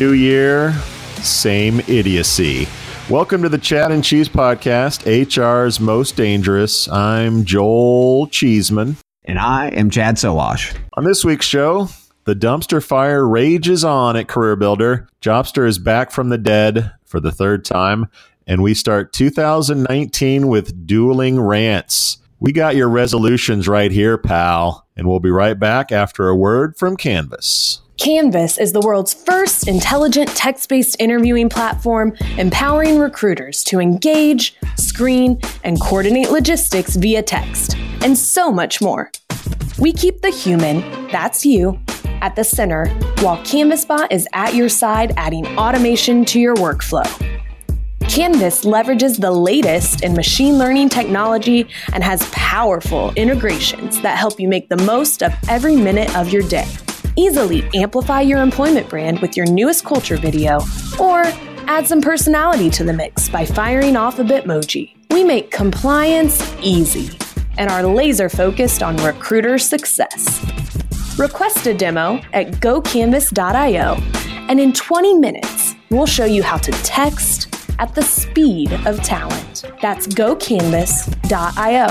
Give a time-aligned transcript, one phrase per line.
[0.00, 0.72] New year,
[1.20, 2.66] same idiocy.
[3.10, 6.88] Welcome to the Chad and Cheese Podcast, HR's Most Dangerous.
[6.88, 8.96] I'm Joel Cheeseman.
[9.26, 10.74] And I am Chad Sowash.
[10.94, 11.90] On this week's show,
[12.24, 15.06] the dumpster fire rages on at Career Builder.
[15.20, 18.06] Jobster is back from the dead for the third time,
[18.46, 22.16] and we start 2019 with dueling rants.
[22.38, 26.78] We got your resolutions right here, pal, and we'll be right back after a word
[26.78, 27.82] from Canvas.
[28.00, 35.38] Canvas is the world's first intelligent text based interviewing platform empowering recruiters to engage, screen,
[35.64, 39.10] and coordinate logistics via text, and so much more.
[39.78, 41.78] We keep the human, that's you,
[42.22, 42.88] at the center,
[43.20, 47.04] while CanvasBot is at your side adding automation to your workflow.
[48.08, 54.48] Canvas leverages the latest in machine learning technology and has powerful integrations that help you
[54.48, 56.66] make the most of every minute of your day.
[57.16, 60.60] Easily amplify your employment brand with your newest culture video,
[60.98, 61.22] or
[61.66, 64.94] add some personality to the mix by firing off a Bitmoji.
[65.10, 67.10] We make compliance easy
[67.58, 70.40] and are laser focused on recruiter success.
[71.18, 73.96] Request a demo at gocanvas.io,
[74.48, 77.48] and in 20 minutes, we'll show you how to text
[77.78, 79.64] at the speed of talent.
[79.82, 81.88] That's gocanvas.io.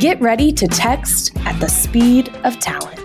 [0.00, 3.03] Get ready to text at the speed of talent.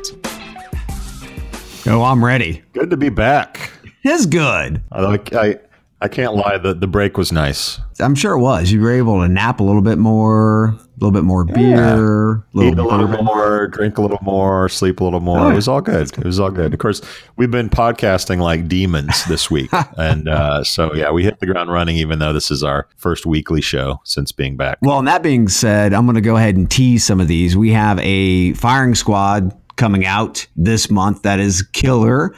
[1.89, 2.61] Oh, I'm ready.
[2.73, 3.71] Good to be back.
[4.03, 4.83] It's good.
[4.91, 5.57] I like I
[6.01, 7.77] I can't lie, the, the break was nice.
[7.99, 8.71] I'm sure it was.
[8.71, 12.43] You were able to nap a little bit more, a little bit more beer, a
[12.53, 13.25] little, Eat a little bourbon.
[13.25, 15.39] more, drink a little more, sleep a little more.
[15.39, 16.17] Oh, it was all good.
[16.17, 16.73] It was all good.
[16.73, 17.01] Of course,
[17.35, 19.69] we've been podcasting like demons this week.
[19.97, 23.25] and uh, so, yeah, we hit the ground running, even though this is our first
[23.25, 24.77] weekly show since being back.
[24.81, 27.57] Well, and that being said, I'm going to go ahead and tease some of these.
[27.57, 32.35] We have a firing squad coming out this month that is killer.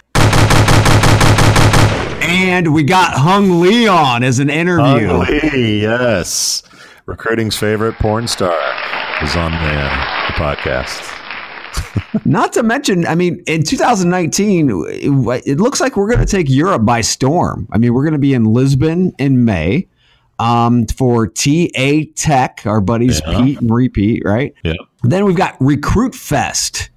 [2.22, 5.08] And we got Hung Leon as an interview.
[5.08, 6.62] Hung Lee, yes.
[7.08, 8.54] Recruiting's favorite porn star
[9.24, 11.18] is on the, uh, the podcast.
[12.26, 16.48] Not to mention, I mean, in 2019, it, it looks like we're going to take
[16.48, 17.68] Europe by storm.
[17.72, 19.88] I mean, we're going to be in Lisbon in May
[20.38, 23.42] um, for TA Tech, our buddies Yeah.
[23.44, 24.54] Pete and Repeat, right?
[24.64, 24.74] Yeah.
[25.02, 26.91] Then we've got Recruit Fest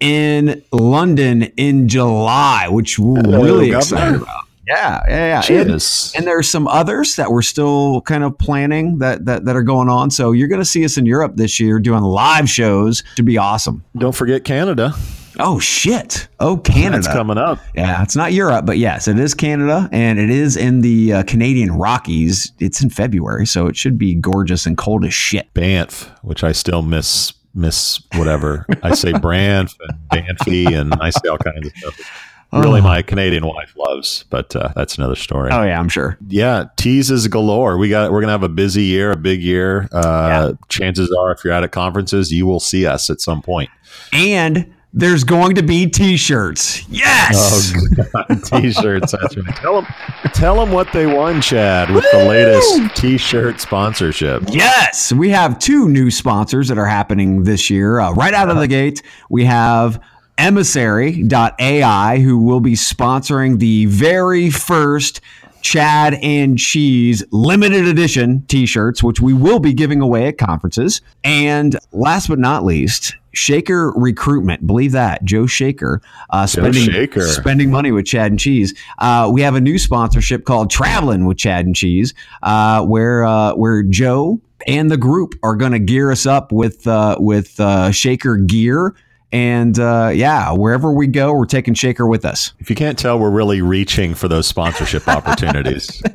[0.00, 3.78] in London in July, which we're Hello, really Governor.
[3.78, 4.44] excited about.
[4.66, 5.36] Yeah, yeah, yeah.
[5.36, 6.12] And, Cheers.
[6.16, 9.88] and there's some others that we're still kind of planning that, that that are going
[9.88, 10.10] on.
[10.12, 13.02] So you're going to see us in Europe this year doing live shows.
[13.16, 13.82] To be awesome.
[13.96, 14.92] Don't forget Canada.
[15.38, 16.28] Oh shit!
[16.38, 17.58] Oh Canada, That's coming up.
[17.74, 21.22] Yeah, it's not Europe, but yes, it is Canada, and it is in the uh,
[21.22, 22.52] Canadian Rockies.
[22.58, 25.52] It's in February, so it should be gorgeous and cold as shit.
[25.54, 28.66] Banff, which I still miss, miss whatever.
[28.82, 32.26] I say Branf and Banffy, and I say all kinds of stuff.
[32.52, 35.52] Really, my Canadian wife loves, but uh, that's another story.
[35.52, 36.18] Oh yeah, I'm sure.
[36.26, 37.78] yeah, teases galore.
[37.78, 39.88] We got we're gonna have a busy year, a big year.
[39.92, 43.70] Uh, Chances are, if you're out at conferences, you will see us at some point.
[44.12, 46.88] And there's going to be T-shirts.
[46.88, 47.72] Yes.
[47.76, 48.44] Oh, God.
[48.44, 49.12] T-shirts.
[49.12, 49.56] That's right.
[49.56, 49.94] Tell them,
[50.34, 54.42] tell them what they won, Chad, with the latest T-shirt sponsorship.
[54.50, 58.00] Yes, we have two new sponsors that are happening this year.
[58.00, 60.02] Uh, right out of the gate, we have
[60.38, 65.20] emissary.ai, who will be sponsoring the very first
[65.62, 71.02] Chad and Cheese limited edition t shirts, which we will be giving away at conferences.
[71.22, 74.66] And last but not least, Shaker Recruitment.
[74.66, 75.24] Believe that.
[75.24, 76.00] Joe Shaker.
[76.30, 77.22] Uh, spending, Shaker.
[77.22, 78.74] spending money with Chad and Cheese.
[78.98, 83.54] Uh, we have a new sponsorship called Traveling with Chad and Cheese, uh, where, uh,
[83.54, 87.90] where Joe and the group are going to gear us up with, uh, with uh,
[87.90, 88.94] Shaker gear.
[89.32, 92.52] And uh, yeah, wherever we go, we're taking Shaker with us.
[92.58, 96.02] If you can't tell, we're really reaching for those sponsorship opportunities.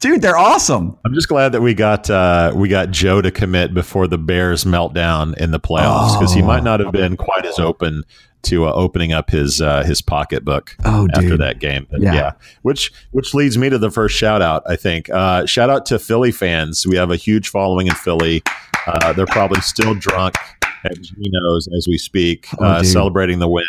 [0.00, 0.96] Dude, they're awesome.
[1.04, 4.64] I'm just glad that we got uh, we got Joe to commit before the Bears
[4.64, 6.46] meltdown in the playoffs because he Oh.
[6.46, 8.04] might not have been quite as open
[8.42, 11.40] to uh, opening up his uh, his pocketbook Oh, after dude.
[11.40, 11.88] that game.
[11.90, 12.14] But Yeah.
[12.14, 12.32] yeah.
[12.62, 14.62] which which leads me to the first shout out.
[14.66, 16.86] I think uh, shout out to Philly fans.
[16.86, 18.44] We have a huge following in Philly.
[18.86, 20.36] Uh, they're probably still drunk
[20.84, 23.64] at Geno's as we speak, Oh, uh, celebrating the win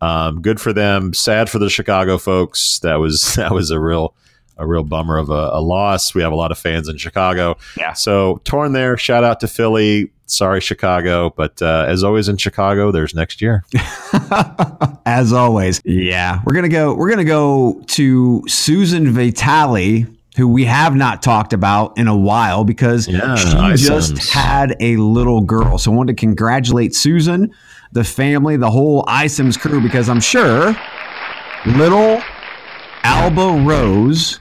[0.00, 1.12] Um, good for them.
[1.12, 2.78] Sad for the Chicago folks.
[2.78, 4.14] That was that was a real
[4.60, 6.14] a real bummer of a, a loss.
[6.14, 7.56] We have a lot of fans in Chicago.
[7.76, 7.94] Yeah.
[7.94, 8.96] So torn there.
[8.96, 10.10] Shout out to Philly.
[10.26, 11.30] Sorry, Chicago.
[11.36, 13.64] But uh, as always in Chicago, there's next year.
[15.06, 15.80] As always.
[15.84, 16.40] Yeah.
[16.44, 21.98] We're gonna go we're gonna go to Susan Vitale, who we have not talked about
[21.98, 23.86] in a while because Yeah, she iCIMS.
[23.88, 25.78] just had a little girl.
[25.78, 27.52] So I wanted to congratulate Susan,
[27.92, 30.76] the family, the whole iCIMS crew, because I'm sure
[31.66, 32.22] little
[33.02, 34.38] Alba Rose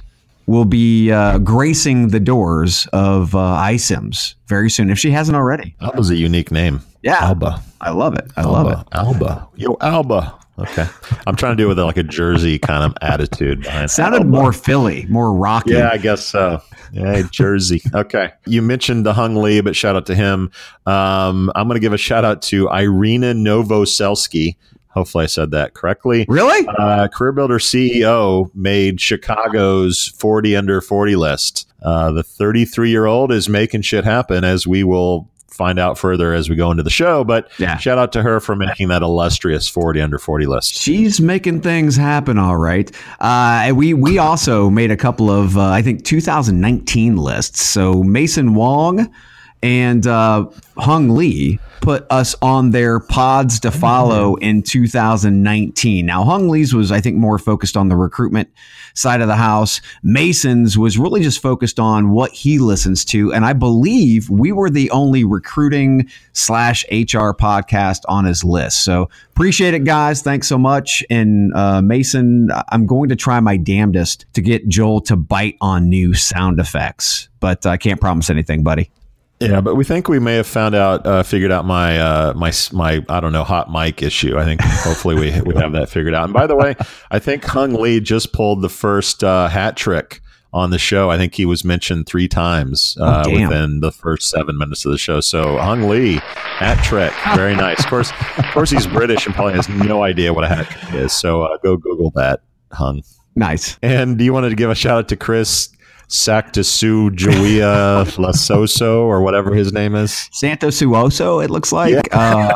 [0.49, 5.75] will be uh, gracing the doors of uh, iCIMS very soon, if she hasn't already.
[5.79, 6.81] That was a unique name.
[7.03, 7.23] Yeah.
[7.23, 7.61] Alba.
[7.79, 8.31] I love it.
[8.35, 8.87] I love it.
[8.91, 9.25] Alba.
[9.25, 9.47] Alba.
[9.55, 10.35] Yo, Alba.
[10.57, 10.87] Okay.
[11.27, 13.91] I'm trying to do it with like a Jersey kind of attitude behind.
[13.91, 15.73] Sounded more Philly, more rocky.
[15.73, 16.61] Yeah, I guess so.
[16.91, 17.81] Yeah, Jersey.
[17.93, 18.31] Okay.
[18.47, 20.51] You mentioned the Hung Lee, but shout out to him.
[20.87, 24.57] Um, I'm going to give a shout out to Irina Novoselsky.
[24.89, 26.25] Hopefully, I said that correctly.
[26.27, 26.67] Really?
[26.67, 31.67] Uh, Career Builder CEO made Chicago's 40 under 40 list.
[31.81, 36.33] Uh, the 33 year old is making shit happen, as we will find out further
[36.33, 37.23] as we go into the show.
[37.23, 37.75] But Yeah.
[37.77, 40.73] shout out to her for making that illustrious 40 under 40 list.
[40.73, 42.89] She's making things happen, all right.
[43.19, 47.61] Uh, we we also made a couple of uh, I think 2019 lists.
[47.61, 49.11] So Mason Wong
[49.61, 50.47] and uh,
[50.77, 56.05] Hung Lee put us on their pods to follow in 2019.
[56.05, 58.49] Now Hung Lee's was I think more focused on the recruitment
[58.93, 59.81] side of the house.
[60.03, 64.69] Mason's was really just focused on what he listens to, and I believe we were
[64.69, 68.83] the only recruiting slash HR podcast on his list.
[68.83, 70.21] So appreciate it, guys.
[70.21, 71.03] Thanks so much.
[71.09, 75.89] And uh, Mason, I'm going to try my damnedest to get Joel to bite on
[75.89, 78.91] new sound effects, but I can't promise anything, buddy.
[79.39, 82.51] Yeah, but we think we may have found out, uh, figured out my uh, my
[82.73, 84.37] my I don't know hot mic issue.
[84.37, 86.25] I think hopefully we we have that figured out.
[86.25, 86.75] And by the way,
[87.09, 90.19] I think Hung Lee just pulled the first uh, hat trick
[90.51, 91.09] on the show.
[91.09, 94.91] I think he was mentioned three times uh, Oh, within the first seven minutes of
[94.91, 95.21] the show.
[95.21, 97.79] So Hung Lee hat trick, very nice.
[97.79, 100.95] Of course, of course, he's British and probably has no idea what a hat trick
[100.95, 101.13] is.
[101.13, 102.41] So uh, go Google that,
[102.73, 103.03] Hung.
[103.35, 103.77] Nice.
[103.81, 105.69] And do you wanted to give a shout out to Chris
[106.09, 110.27] Saktasu Joia Lasoso or whatever his name is.
[110.31, 112.07] Santo Suoso, it looks like.
[112.11, 112.53] Uh,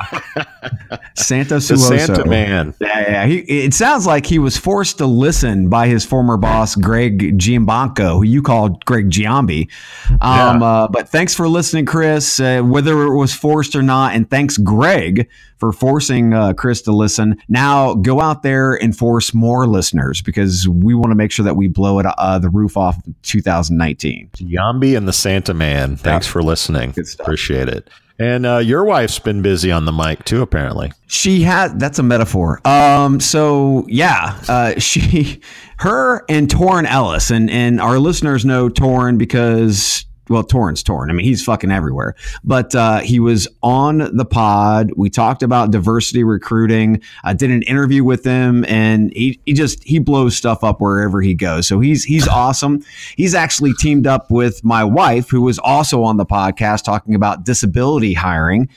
[1.15, 1.97] Santo The Suoso.
[1.99, 2.73] Santa Man.
[2.81, 3.25] Yeah, yeah.
[3.27, 8.15] He, it sounds like he was forced to listen by his former boss, Greg Giambanco,
[8.15, 9.69] who you called Greg Giambi.
[10.09, 10.67] Um, Yeah.
[10.67, 14.15] uh, but thanks for listening, Chris, uh, whether it was forced or not.
[14.15, 15.29] And thanks, Greg,
[15.63, 17.37] for forcing uh, Chris to listen.
[17.47, 21.55] Now go out there and force more listeners because we want to make sure that
[21.55, 24.29] we blow it uh, the roof off in 2019.
[24.35, 25.95] Yambi and the Santa Man.
[25.95, 26.93] Thanks for listening.
[27.17, 27.89] Appreciate it.
[28.19, 30.91] And uh, your wife's been busy on the mic too, apparently.
[31.07, 32.59] She had that's a metaphor.
[32.67, 35.39] Um, so yeah, uh, she,
[35.77, 41.09] her, and Torin Ellis, and and our listeners know Torin because well, Torin's Torin.
[41.09, 42.15] I mean, he's fucking everywhere.
[42.43, 44.91] But uh, he was on the pod.
[44.95, 47.01] We talked about diversity recruiting.
[47.23, 51.21] I did an interview with him, and he, he just he blows stuff up wherever
[51.21, 51.67] he goes.
[51.67, 52.83] So he's he's awesome.
[53.17, 57.43] He's actually teamed up with my wife, who was also on the podcast talking about
[57.43, 58.69] disability hiring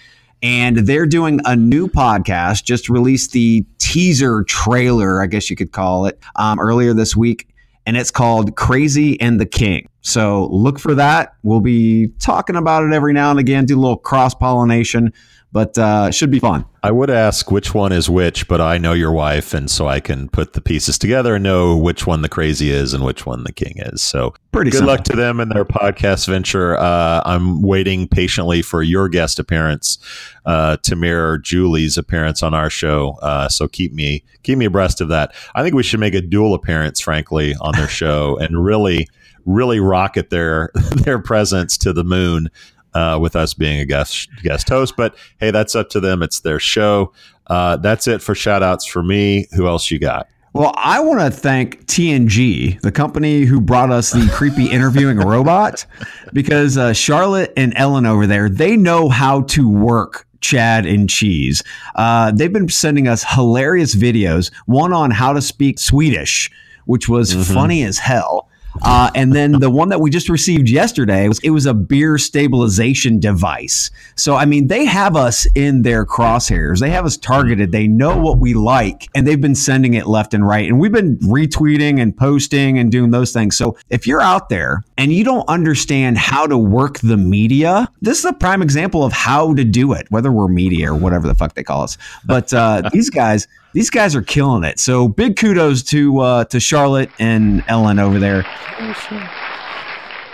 [0.43, 2.64] and they're doing a new podcast.
[2.64, 7.48] Just released the teaser trailer, I guess you could call it, um, earlier this week,
[7.87, 11.34] and it's called "Crazy and the King." So look for that.
[11.43, 15.13] We'll be talking about it every now and again, do a little cross pollination,
[15.56, 16.67] but uh, it should be fun.
[16.82, 20.01] I would ask which one is which, but I know your wife, and so I
[20.01, 23.43] can put the pieces together and know which one the crazy is and which one
[23.44, 24.03] the king is.
[24.03, 24.93] So Pretty good simple.
[24.94, 26.77] luck to them and their podcast venture.
[26.77, 29.96] Uh, I'm waiting patiently for your guest appearance
[30.44, 33.17] uh, to mirror Julie's appearance on our show.
[33.22, 35.34] Uh, so keep me keep me abreast of that.
[35.55, 39.08] I think we should make a dual appearance, frankly, on their show and really
[39.46, 42.51] really rocket their their presence to the moon.
[42.96, 46.22] Uh, with us being a guest guest host, but hey, that's up to them.
[46.22, 47.12] It's their show.
[47.46, 49.48] Uh, that's it for shout outs for me.
[49.55, 50.29] Who else you got?
[50.55, 55.84] Well, I want to thank TNG, the company who brought us the creepy interviewing robot,
[56.32, 61.62] because uh, Charlotte and Ellen over there, they know how to work Chad and Cheese.
[61.96, 66.50] Uh, they've been sending us hilarious videos, one on how to speak Swedish,
[66.86, 68.48] which was funny as hell.
[68.83, 72.19] Uh, and then the one that we just received yesterday was it was a beer
[72.19, 73.91] stabilization device.
[74.17, 76.81] So I mean, they have us in their crosshairs.
[76.81, 77.73] They have us targeted.
[77.73, 80.69] They know what we like, and they've been sending it left and right.
[80.69, 83.56] And we've been retweeting and posting and doing those things.
[83.56, 88.19] So if you're out there and you don't understand how to work the media, this
[88.19, 90.06] is a prime example of how to do it.
[90.11, 93.91] Whether we're media or whatever the fuck they call us, but uh, these guys these
[93.91, 94.79] guys are killing it.
[94.79, 98.47] So big kudos to uh, to Charlotte and Ellen over there.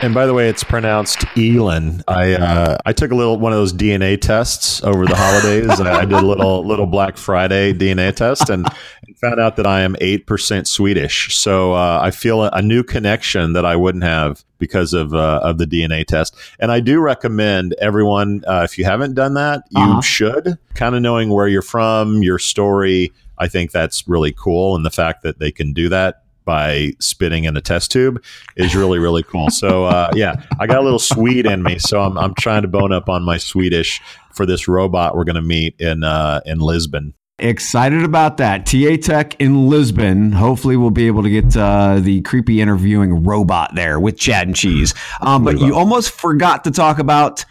[0.01, 2.05] And by the way, it's pronounced Elon.
[2.07, 5.69] I uh, I took a little one of those DNA tests over the holidays.
[5.81, 8.65] I, I did a little little Black Friday DNA test and,
[9.07, 11.37] and found out that I am eight percent Swedish.
[11.37, 15.41] So uh, I feel a, a, new connection that I wouldn't have because of uh,
[15.43, 16.37] of the DNA test.
[16.61, 20.01] And I do recommend everyone uh, if you haven't done that, you uh-huh.
[20.01, 20.59] should.
[20.75, 23.13] Kind of knowing where you're from, your story.
[23.39, 27.45] I think that's really cool, and the fact that they can do that by spitting
[27.45, 28.23] in a test tube
[28.57, 29.51] is really really cool.
[29.51, 32.69] So uh, yeah, I got a little Swede in me, so I'm I'm trying to
[32.69, 34.01] bone up on my Swedish
[34.33, 37.15] for this robot we're going to meet in uh, in Lisbon.
[37.39, 38.67] Excited about that.
[38.67, 40.31] TA Tech in Lisbon.
[40.33, 44.55] Hopefully, we'll be able to get uh, the creepy interviewing robot there with Chad and
[44.55, 44.95] Cheese.
[45.21, 47.45] Um, but you almost forgot to talk about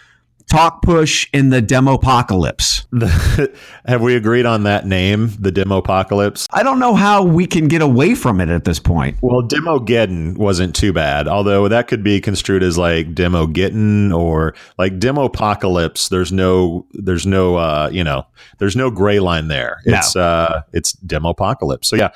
[0.51, 2.86] Talkpush in the Demopocalypse.
[3.86, 6.48] Have we agreed on that name, the Demopocalypse?
[6.51, 9.17] I don't know how we can get away from it at this point.
[9.22, 14.13] Well, demo Demogeddon wasn't too bad, although that could be construed as like demo Demogeddon
[14.13, 16.10] or like Demopocalypse.
[16.10, 18.27] There's no, there's no, uh, you know,
[18.58, 19.79] there's no gray line there.
[19.86, 20.22] It's, no.
[20.22, 21.86] uh, it's Demopocalypse.
[21.86, 22.10] So yeah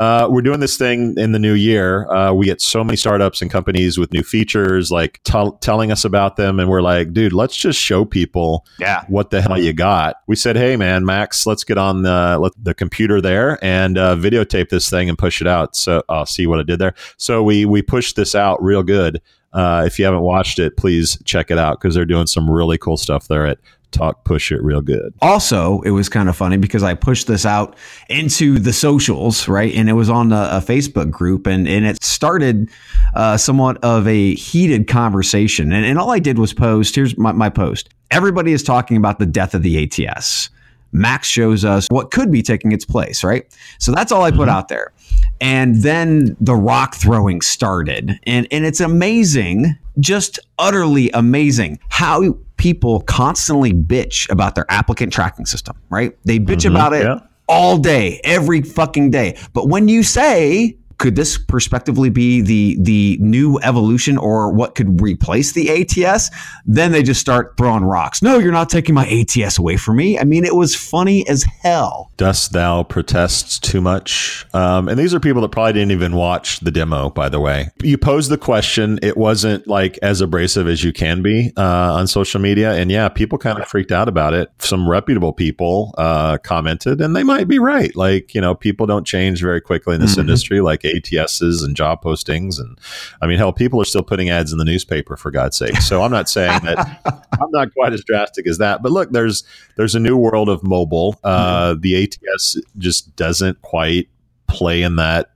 [0.00, 2.10] uh, we're doing this thing in the new year.
[2.10, 6.06] Uh, we get so many startups and companies with new features, like t- telling us
[6.06, 9.04] about them, and we're like, dude, let's just show people, yeah.
[9.08, 10.16] what the hell you got.
[10.26, 14.70] We said, hey, man, Max, let's get on the the computer there and uh, videotape
[14.70, 15.76] this thing and push it out.
[15.76, 16.94] So I'll see what I did there.
[17.18, 19.20] So we we pushed this out real good.
[19.52, 22.78] Uh, if you haven't watched it, please check it out because they're doing some really
[22.78, 23.58] cool stuff there at
[23.90, 25.12] talk push it real good.
[25.20, 27.76] Also, it was kind of funny because I pushed this out
[28.08, 29.74] into the socials, right?
[29.74, 32.70] And it was on a, a Facebook group and, and it started
[33.14, 35.72] uh, somewhat of a heated conversation.
[35.72, 37.88] And, and all I did was post here's my, my post.
[38.10, 40.50] Everybody is talking about the death of the ATS.
[40.92, 43.46] Max shows us what could be taking its place, right?
[43.78, 44.50] So that's all I put mm-hmm.
[44.50, 44.92] out there.
[45.40, 48.18] And then the rock throwing started.
[48.24, 55.46] And, and it's amazing, just utterly amazing how people constantly bitch about their applicant tracking
[55.46, 56.14] system, right?
[56.26, 57.20] They bitch mm-hmm, about it yeah.
[57.48, 59.38] all day, every fucking day.
[59.54, 65.00] But when you say could this prospectively be the the new evolution or what could
[65.00, 66.30] replace the ATS?
[66.66, 68.22] Then they just start throwing rocks.
[68.22, 70.18] No, you're not taking my ATS away from me.
[70.18, 72.12] I mean, it was funny as hell.
[72.18, 74.46] Dost thou protest too much?
[74.52, 77.08] Um, and these are people that probably didn't even watch the demo.
[77.08, 78.98] By the way, you posed the question.
[79.02, 83.08] It wasn't like as abrasive as you can be uh, on social media, and yeah,
[83.08, 84.52] people kind of freaked out about it.
[84.58, 87.96] Some reputable people uh, commented, and they might be right.
[87.96, 90.20] Like you know, people don't change very quickly in this mm-hmm.
[90.20, 90.60] industry.
[90.60, 92.58] Like ATSs and job postings.
[92.58, 92.78] And
[93.20, 95.76] I mean, hell, people are still putting ads in the newspaper for God's sake.
[95.78, 96.78] So I'm not saying that
[97.32, 98.82] I'm not quite as drastic as that.
[98.82, 99.44] But look, there's
[99.76, 101.18] there's a new world of mobile.
[101.24, 101.80] Uh, mm-hmm.
[101.80, 104.08] The ATS just doesn't quite
[104.46, 105.30] play in that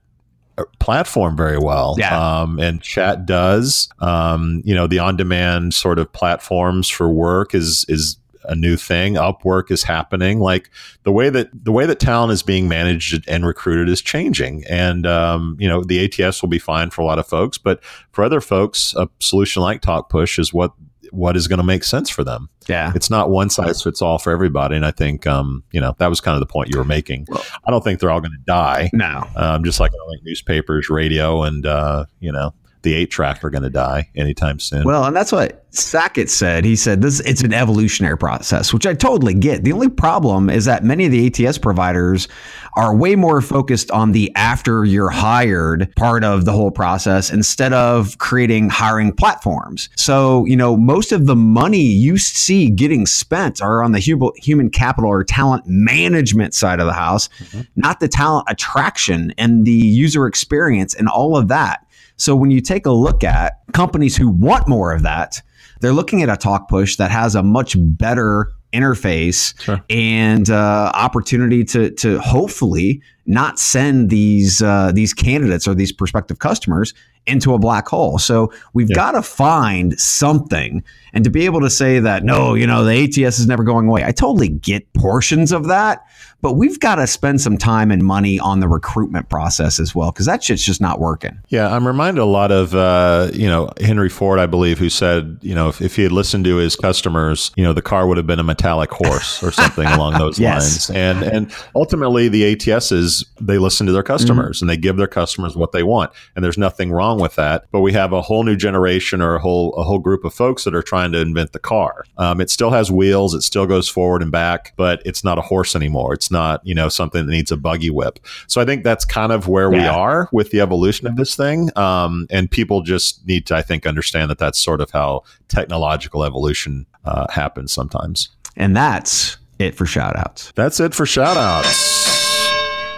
[0.57, 1.95] uh, platform very well.
[1.97, 2.41] Yeah.
[2.41, 3.89] Um, and chat does.
[3.99, 8.17] Um, you know, the on-demand sort of platforms for work is is
[8.47, 9.15] a new thing.
[9.15, 10.39] Upwork is happening.
[10.39, 10.69] Like
[11.03, 14.63] the way that the way that talent is being managed and recruited is changing.
[14.69, 17.83] And um, you know, the ATS will be fine for a lot of folks, but
[18.11, 20.73] for other folks, a solution like Talkpush is what
[21.11, 22.49] what is going to make sense for them.
[22.67, 24.75] Yeah, it's not one size fits all for everybody.
[24.75, 27.27] And I think um, you know that was kind of the point you were making.
[27.29, 28.89] Well, I don't think they're all going to die.
[28.93, 32.53] No, um, just like I think newspapers, radio, and uh, you know
[32.85, 34.85] the eight track are going to die anytime soon.
[34.85, 36.63] Well, and that's what Sackett said.
[36.63, 39.63] He said this it's an evolutionary process, which I totally get.
[39.65, 42.29] The only problem is that many of the ATS providers
[42.77, 47.73] are way more focused on the after you're hired part of the whole process instead
[47.73, 49.89] of creating hiring platforms.
[49.95, 54.69] So, you know, most of the money you see getting spent are on the human
[54.69, 57.61] capital or talent management side of the house, mm-hmm.
[57.75, 61.84] not the talent attraction and the user experience and all of that.
[62.17, 65.41] So when you take a look at companies who want more of that,
[65.81, 69.81] they're looking at a Talkpush that has a much better interface sure.
[69.89, 76.39] and uh, opportunity to to hopefully not send these uh, these candidates or these prospective
[76.39, 76.93] customers
[77.27, 78.19] into a black hole.
[78.19, 78.95] So we've yeah.
[78.95, 83.03] got to find something, and to be able to say that no, you know, the
[83.03, 84.03] ATS is never going away.
[84.03, 86.05] I totally get portions of that,
[86.41, 90.11] but we've got to spend some time and money on the recruitment process as well
[90.11, 91.39] because that shit's just not working.
[91.49, 95.39] Yeah, I'm reminded a lot of uh, you know Henry Ford, I believe, who said
[95.41, 98.17] you know if, if he had listened to his customers, you know the car would
[98.17, 100.89] have been a metallic horse or something along those yes.
[100.89, 100.89] lines.
[100.91, 105.55] And and ultimately the ATSs they listen to their customers and they give their customers
[105.55, 107.65] what they want, and there's nothing wrong with that.
[107.71, 110.63] But we have a whole new generation or a whole a whole group of folks
[110.63, 112.05] that are trying to invent the car.
[112.17, 115.41] Um, it still has wheels, it still goes forward and back, but it's not a
[115.41, 116.13] horse anymore.
[116.13, 118.19] It's not you know something that needs a buggy whip.
[118.47, 121.75] So I think that's kind of where we are with the evolution of this thing,
[121.77, 126.23] um, and people just need to I think understand that that's sort of how technological
[126.23, 128.29] evolution uh, happens sometimes.
[128.57, 130.51] And that's it for shout outs.
[130.55, 132.04] That's it for shout outs.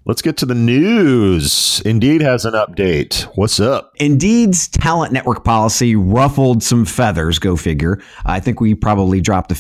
[0.08, 1.82] Let's get to the news.
[1.82, 3.24] Indeed has an update.
[3.36, 3.92] What's up?
[3.98, 8.02] Indeed's talent network policy ruffled some feathers, go figure.
[8.26, 9.56] I think we probably dropped a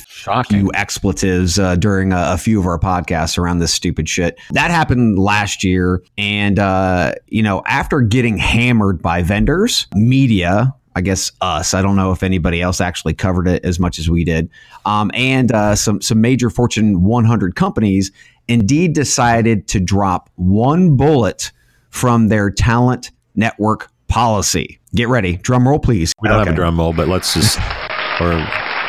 [0.45, 4.39] few expletives uh, during a, a few of our podcasts around this stupid shit.
[4.51, 6.01] That happened last year.
[6.17, 11.75] And, uh, you know, after getting hammered by vendors, media, I guess us.
[11.75, 14.49] I don't know if anybody else actually covered it as much as we did.
[14.83, 18.11] Um, and uh, some some major Fortune 100 companies
[18.47, 21.51] indeed decided to drop one bullet
[21.89, 24.79] from their talent network policy.
[24.95, 26.13] Get ready, drum roll, please.
[26.21, 27.59] We don't have a drum roll, but let's just
[28.21, 28.45] or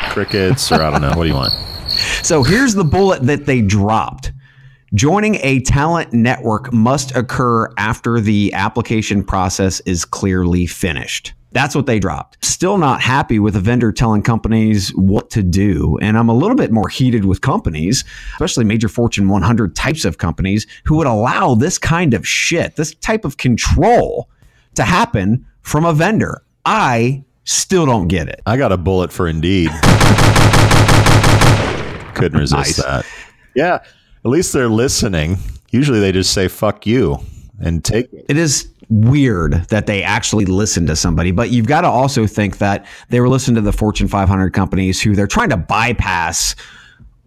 [0.09, 1.13] crickets or I don't know.
[1.15, 1.53] What do you want?
[2.23, 4.31] So here's the bullet that they dropped.
[4.95, 11.33] Joining a talent network must occur after the application process is clearly finished.
[11.51, 12.43] That's what they dropped.
[12.45, 15.97] Still not happy with a vendor telling companies what to do.
[15.99, 18.03] And I'm a little bit more heated with companies,
[18.33, 22.93] especially major Fortune 100 types of companies, who would allow this kind of shit, this
[22.95, 24.29] type of control
[24.75, 26.43] to happen from a vendor.
[26.65, 28.41] I still don't get it.
[28.45, 29.71] I got a bullet for Indeed.
[32.13, 32.75] Couldn't resist Nice.
[32.77, 33.05] that.
[33.55, 35.37] Yeah, at least they're listening.
[35.71, 37.19] Usually they just say "fuck you"
[37.59, 38.25] and take it.
[38.29, 42.57] it is weird that they actually listen to somebody, but you've got to also think
[42.57, 46.55] that they were listening to the Fortune 500 companies who they're trying to bypass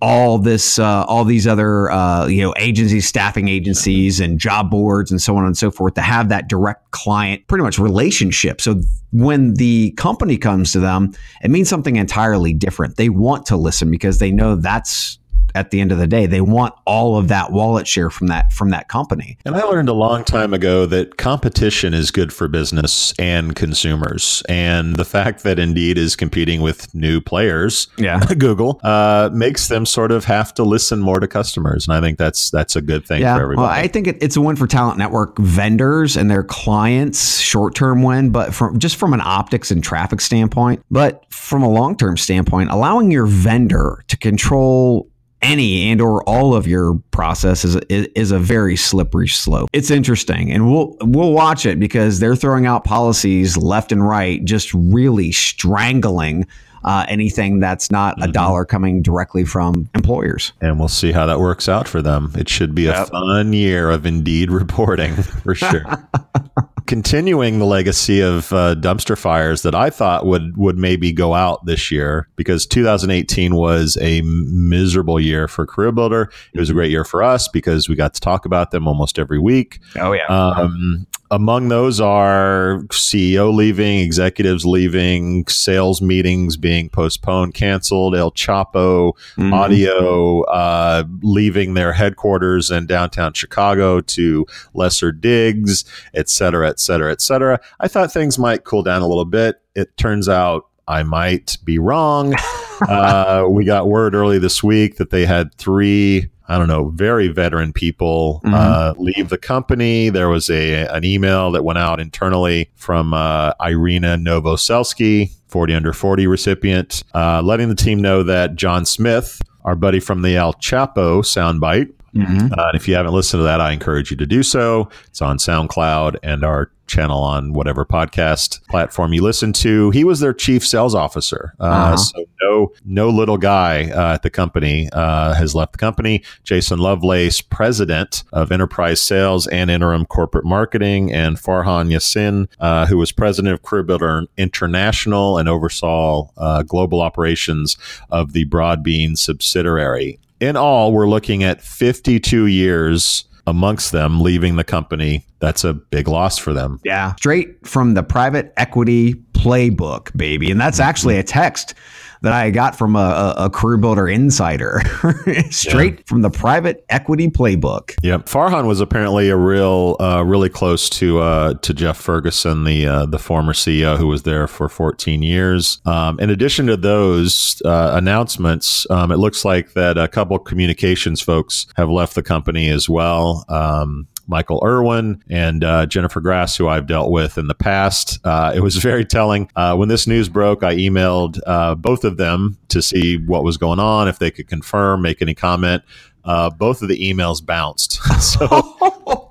[0.02, 5.12] all this, uh, all these other, uh, you know, agencies, staffing agencies, and job boards,
[5.12, 8.60] and so on and so forth, to have that direct client, pretty much relationship.
[8.60, 8.80] So
[9.12, 11.12] when the company comes to them,
[11.44, 12.96] it means something entirely different.
[12.96, 15.20] They want to listen because they know that's
[15.54, 18.52] at the end of the day, they want all of that wallet share from that
[18.52, 19.38] from that company.
[19.44, 24.42] And I learned a long time ago that competition is good for business and consumers.
[24.48, 28.20] And the fact that Indeed is competing with new players, Yeah.
[28.38, 31.86] Google, uh, makes them sort of have to listen more to customers.
[31.86, 33.66] And I think that's that's a good thing Yeah, for everybody.
[33.66, 37.74] well, I think it, it's a win for Talent Network vendors and their clients, short
[37.74, 41.96] term win, but from just from an optics and traffic standpoint, but from a long
[41.96, 45.08] term standpoint, allowing your vendor to control
[45.42, 49.68] any and or all of your process is, is, is a very slippery slope.
[49.72, 54.42] It's interesting, and we'll we'll watch it because they're throwing out policies left and right,
[54.44, 56.46] just really strangling.
[56.84, 60.52] Uh, anything that's not a dollar coming directly from employers.
[60.60, 62.32] and we'll see how that works out for them.
[62.36, 65.84] It should be a fun year of Indeed reporting for sure.
[66.86, 71.64] Continuing the legacy of uh, dumpster fires that I thought would would maybe go out
[71.64, 76.30] this year because 2018 was a miserable year for Career Builder.
[76.52, 79.18] It was a great year for us because we got to talk about them almost
[79.18, 79.78] every week.
[79.96, 80.26] Oh yeah.
[80.26, 89.12] Um, among those are CEO leaving, executives leaving, sales meetings being postponed, canceled, El Chapo
[89.38, 89.52] Mhm.
[89.52, 97.10] audio uh, leaving their headquarters in downtown Chicago to lesser digs, et cetera, et cetera,
[97.10, 97.58] et cetera.
[97.80, 99.56] I thought things might cool down a little bit.
[99.74, 102.34] It turns out I might be wrong.
[102.88, 106.28] uh, we got word early this week that they had three.
[106.52, 110.10] I don't know, very veteran people uh, leave the company.
[110.10, 115.92] There was a an email that went out internally from uh, Irina Novoselsky, 40 under
[115.94, 120.52] 40 recipient, uh, letting the team know that John Smith, our buddy from the El
[120.54, 122.52] Chapo soundbite, Mhm.
[122.56, 124.88] uh, and if you haven't listened to that, I encourage you to do so.
[125.06, 129.88] It's on SoundCloud and our channel on whatever podcast platform you listen to.
[129.92, 131.54] He was their chief sales officer.
[131.58, 131.96] Uh, Uh-huh.
[131.96, 136.22] So no, no little guy uh, at the company uh, has left the company.
[136.44, 142.98] Jason Lovelace, president of enterprise sales and interim corporate marketing, and Farhan Yasin, uh, who
[142.98, 147.78] was president of Career Builder International and oversaw uh, global operations
[148.10, 154.64] of the Broadbean subsidiary in all, we're looking at 52 years amongst them leaving the
[154.64, 155.24] company.
[155.38, 156.80] That's a big loss for them.
[156.84, 157.14] Yeah.
[157.14, 160.50] Straight from the private equity playbook, baby.
[160.50, 161.74] And that's actually a text
[162.22, 164.80] that I got from a, a, career builder insider.
[165.50, 167.94] Straight from the private equity playbook.
[168.02, 168.26] Yep.
[168.26, 173.06] Farhan was apparently a real, uh, really close to uh, to Jeff Ferguson, the uh,
[173.06, 175.80] the former CEO who was there for 14 years.
[175.84, 181.20] Um, in addition to those uh, announcements, um, it looks like that a couple communications
[181.20, 183.44] folks have left the company as well.
[183.48, 188.18] Um, Michael Irwin and uh, Jennifer Grasz, who I've dealt with in the past.
[188.24, 189.50] Uh, it was very telling.
[189.56, 193.56] Uh, when this news broke, I emailed uh, both of them to see what was
[193.56, 195.82] going on, if they could confirm, make any comment.
[196.24, 198.46] Uh, both of the emails bounced, so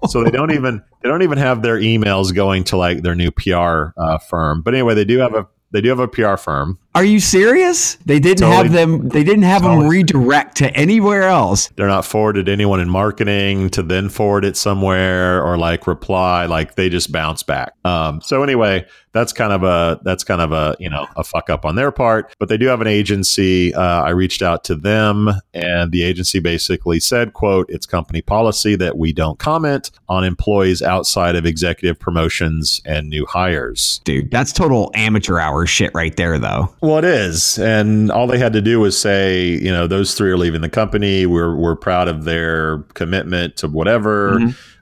[0.09, 3.31] so they don't even they don't even have their emails going to like their new
[3.31, 4.61] PR uh, firm.
[4.61, 6.79] But anyway, they do have a they do have a PR firm.
[6.93, 7.95] Are you serious?
[8.05, 8.55] They didn't Totally.
[8.63, 9.07] have them.
[9.07, 11.69] They didn't have them redirect to anywhere else.
[11.77, 16.47] They're not forwarded to anyone in marketing to then forward it somewhere or like reply.
[16.47, 17.73] Like they just bounce back.
[17.85, 21.49] Um, so anyway, that's kind of a that's kind of a you know a fuck
[21.49, 22.33] up on their part.
[22.39, 23.73] But they do have an agency.
[23.73, 28.75] Uh, I reached out to them, and the agency basically said, "quote It's company policy
[28.75, 34.51] that we don't comment on employees outside of executive promotions and new hires." Dude, that's
[34.51, 36.73] total amateur hour shit right there, though.
[36.81, 40.31] Well, it is, and all they had to do was say, you know, those three
[40.31, 41.27] are leaving the company.
[41.27, 44.39] We're we're proud of their commitment to whatever.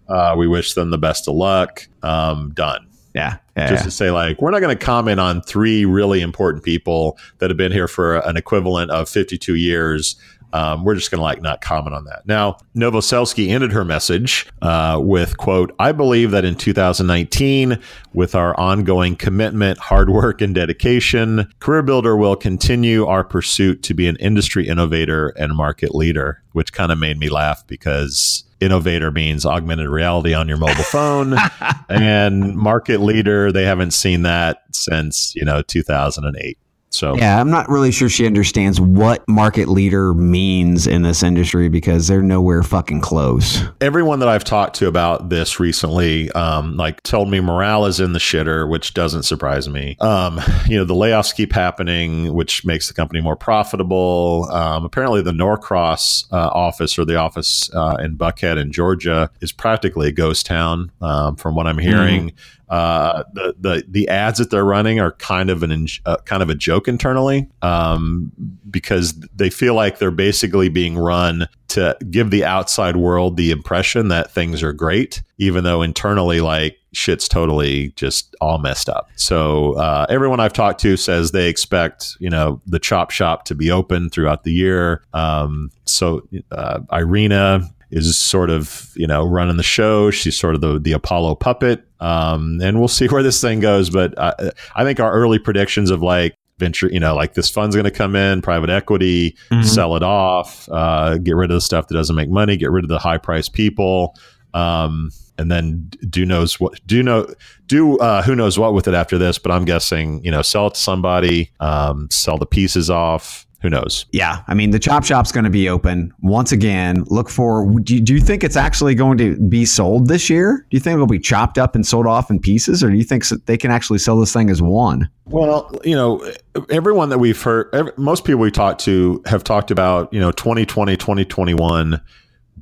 [0.07, 1.87] Uh, we wish them the best of luck.
[2.01, 2.87] Um, done.
[3.13, 3.37] Yeah.
[3.57, 3.85] yeah, Just yeah.
[3.85, 7.57] to say, like, we're not going to comment on three really important people that have
[7.57, 10.15] been here for an equivalent of 52 years.
[10.53, 12.25] Um, we're just going to like not comment on that.
[12.25, 17.79] Now, Novoselsky ended her message uh, with quote: "I believe that in 2019,
[18.13, 23.93] with our ongoing commitment, hard work, and dedication, Career Builder will continue our pursuit to
[23.93, 29.11] be an industry innovator and market leader." Which kind of made me laugh because innovator
[29.11, 31.35] means augmented reality on your mobile phone
[31.89, 36.57] and market leader they haven't seen that since you know 2008
[36.89, 41.69] so Yeah, I'm not really sure she understands what market leader means in this industry
[41.69, 43.63] because they're nowhere fucking close.
[43.81, 48.13] everyone that i've talked to about this recently um, like told me morale is in
[48.13, 49.95] the shitter which doesn't surprise me.
[49.99, 54.47] Um, you know the layoffs keep happening which makes the company more profitable.
[54.51, 59.51] Um, apparently the norcross uh, office or the office uh, in buckhead in georgia is
[59.51, 62.31] practically a ghost town um, from what i'm hearing
[62.69, 66.49] uh, the, the the ads that they're running are kind of an uh, kind of
[66.49, 68.31] a joke internally um,
[68.69, 74.09] because they feel like they're basically being run to give the outside world the impression
[74.09, 79.09] that things are great, even though internally, like shit's totally just all messed up.
[79.15, 83.55] So uh, everyone I've talked to says they expect you know the chop shop to
[83.55, 85.03] be open throughout the year.
[85.13, 90.11] Um, so uh, Irina is sort of you know running the show.
[90.11, 93.89] She's sort of the the Apollo puppet, um, and we'll see where this thing goes.
[93.89, 97.75] But I, I think our early predictions of like venture, you know, like this fund's
[97.75, 101.87] going to come in, private equity, sell it off, uh, get rid of the stuff
[101.87, 104.15] that doesn't make money, get rid of the high priced people.
[104.53, 107.33] Um, and then do knows what do know
[107.65, 110.67] do uh, who knows what with it after this, but I'm guessing you know sell
[110.67, 113.47] it to somebody, um, sell the pieces off.
[113.61, 114.05] Who knows?
[114.11, 117.03] Yeah, I mean the chop shop's going to be open once again.
[117.07, 117.69] Look for.
[117.81, 120.65] Do you, do you think it's actually going to be sold this year?
[120.69, 123.03] Do you think it'll be chopped up and sold off in pieces, or do you
[123.03, 125.09] think they can actually sell this thing as one?
[125.25, 126.25] Well, you know,
[126.69, 130.31] everyone that we've heard, every, most people we talked to have talked about, you know,
[130.31, 132.01] 2020, 2021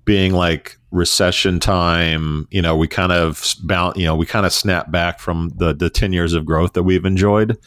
[0.05, 2.47] being like recession time.
[2.51, 5.73] You know, we kind of bound, you know, we kind of snap back from the
[5.73, 7.57] the 10 years of growth that we've enjoyed.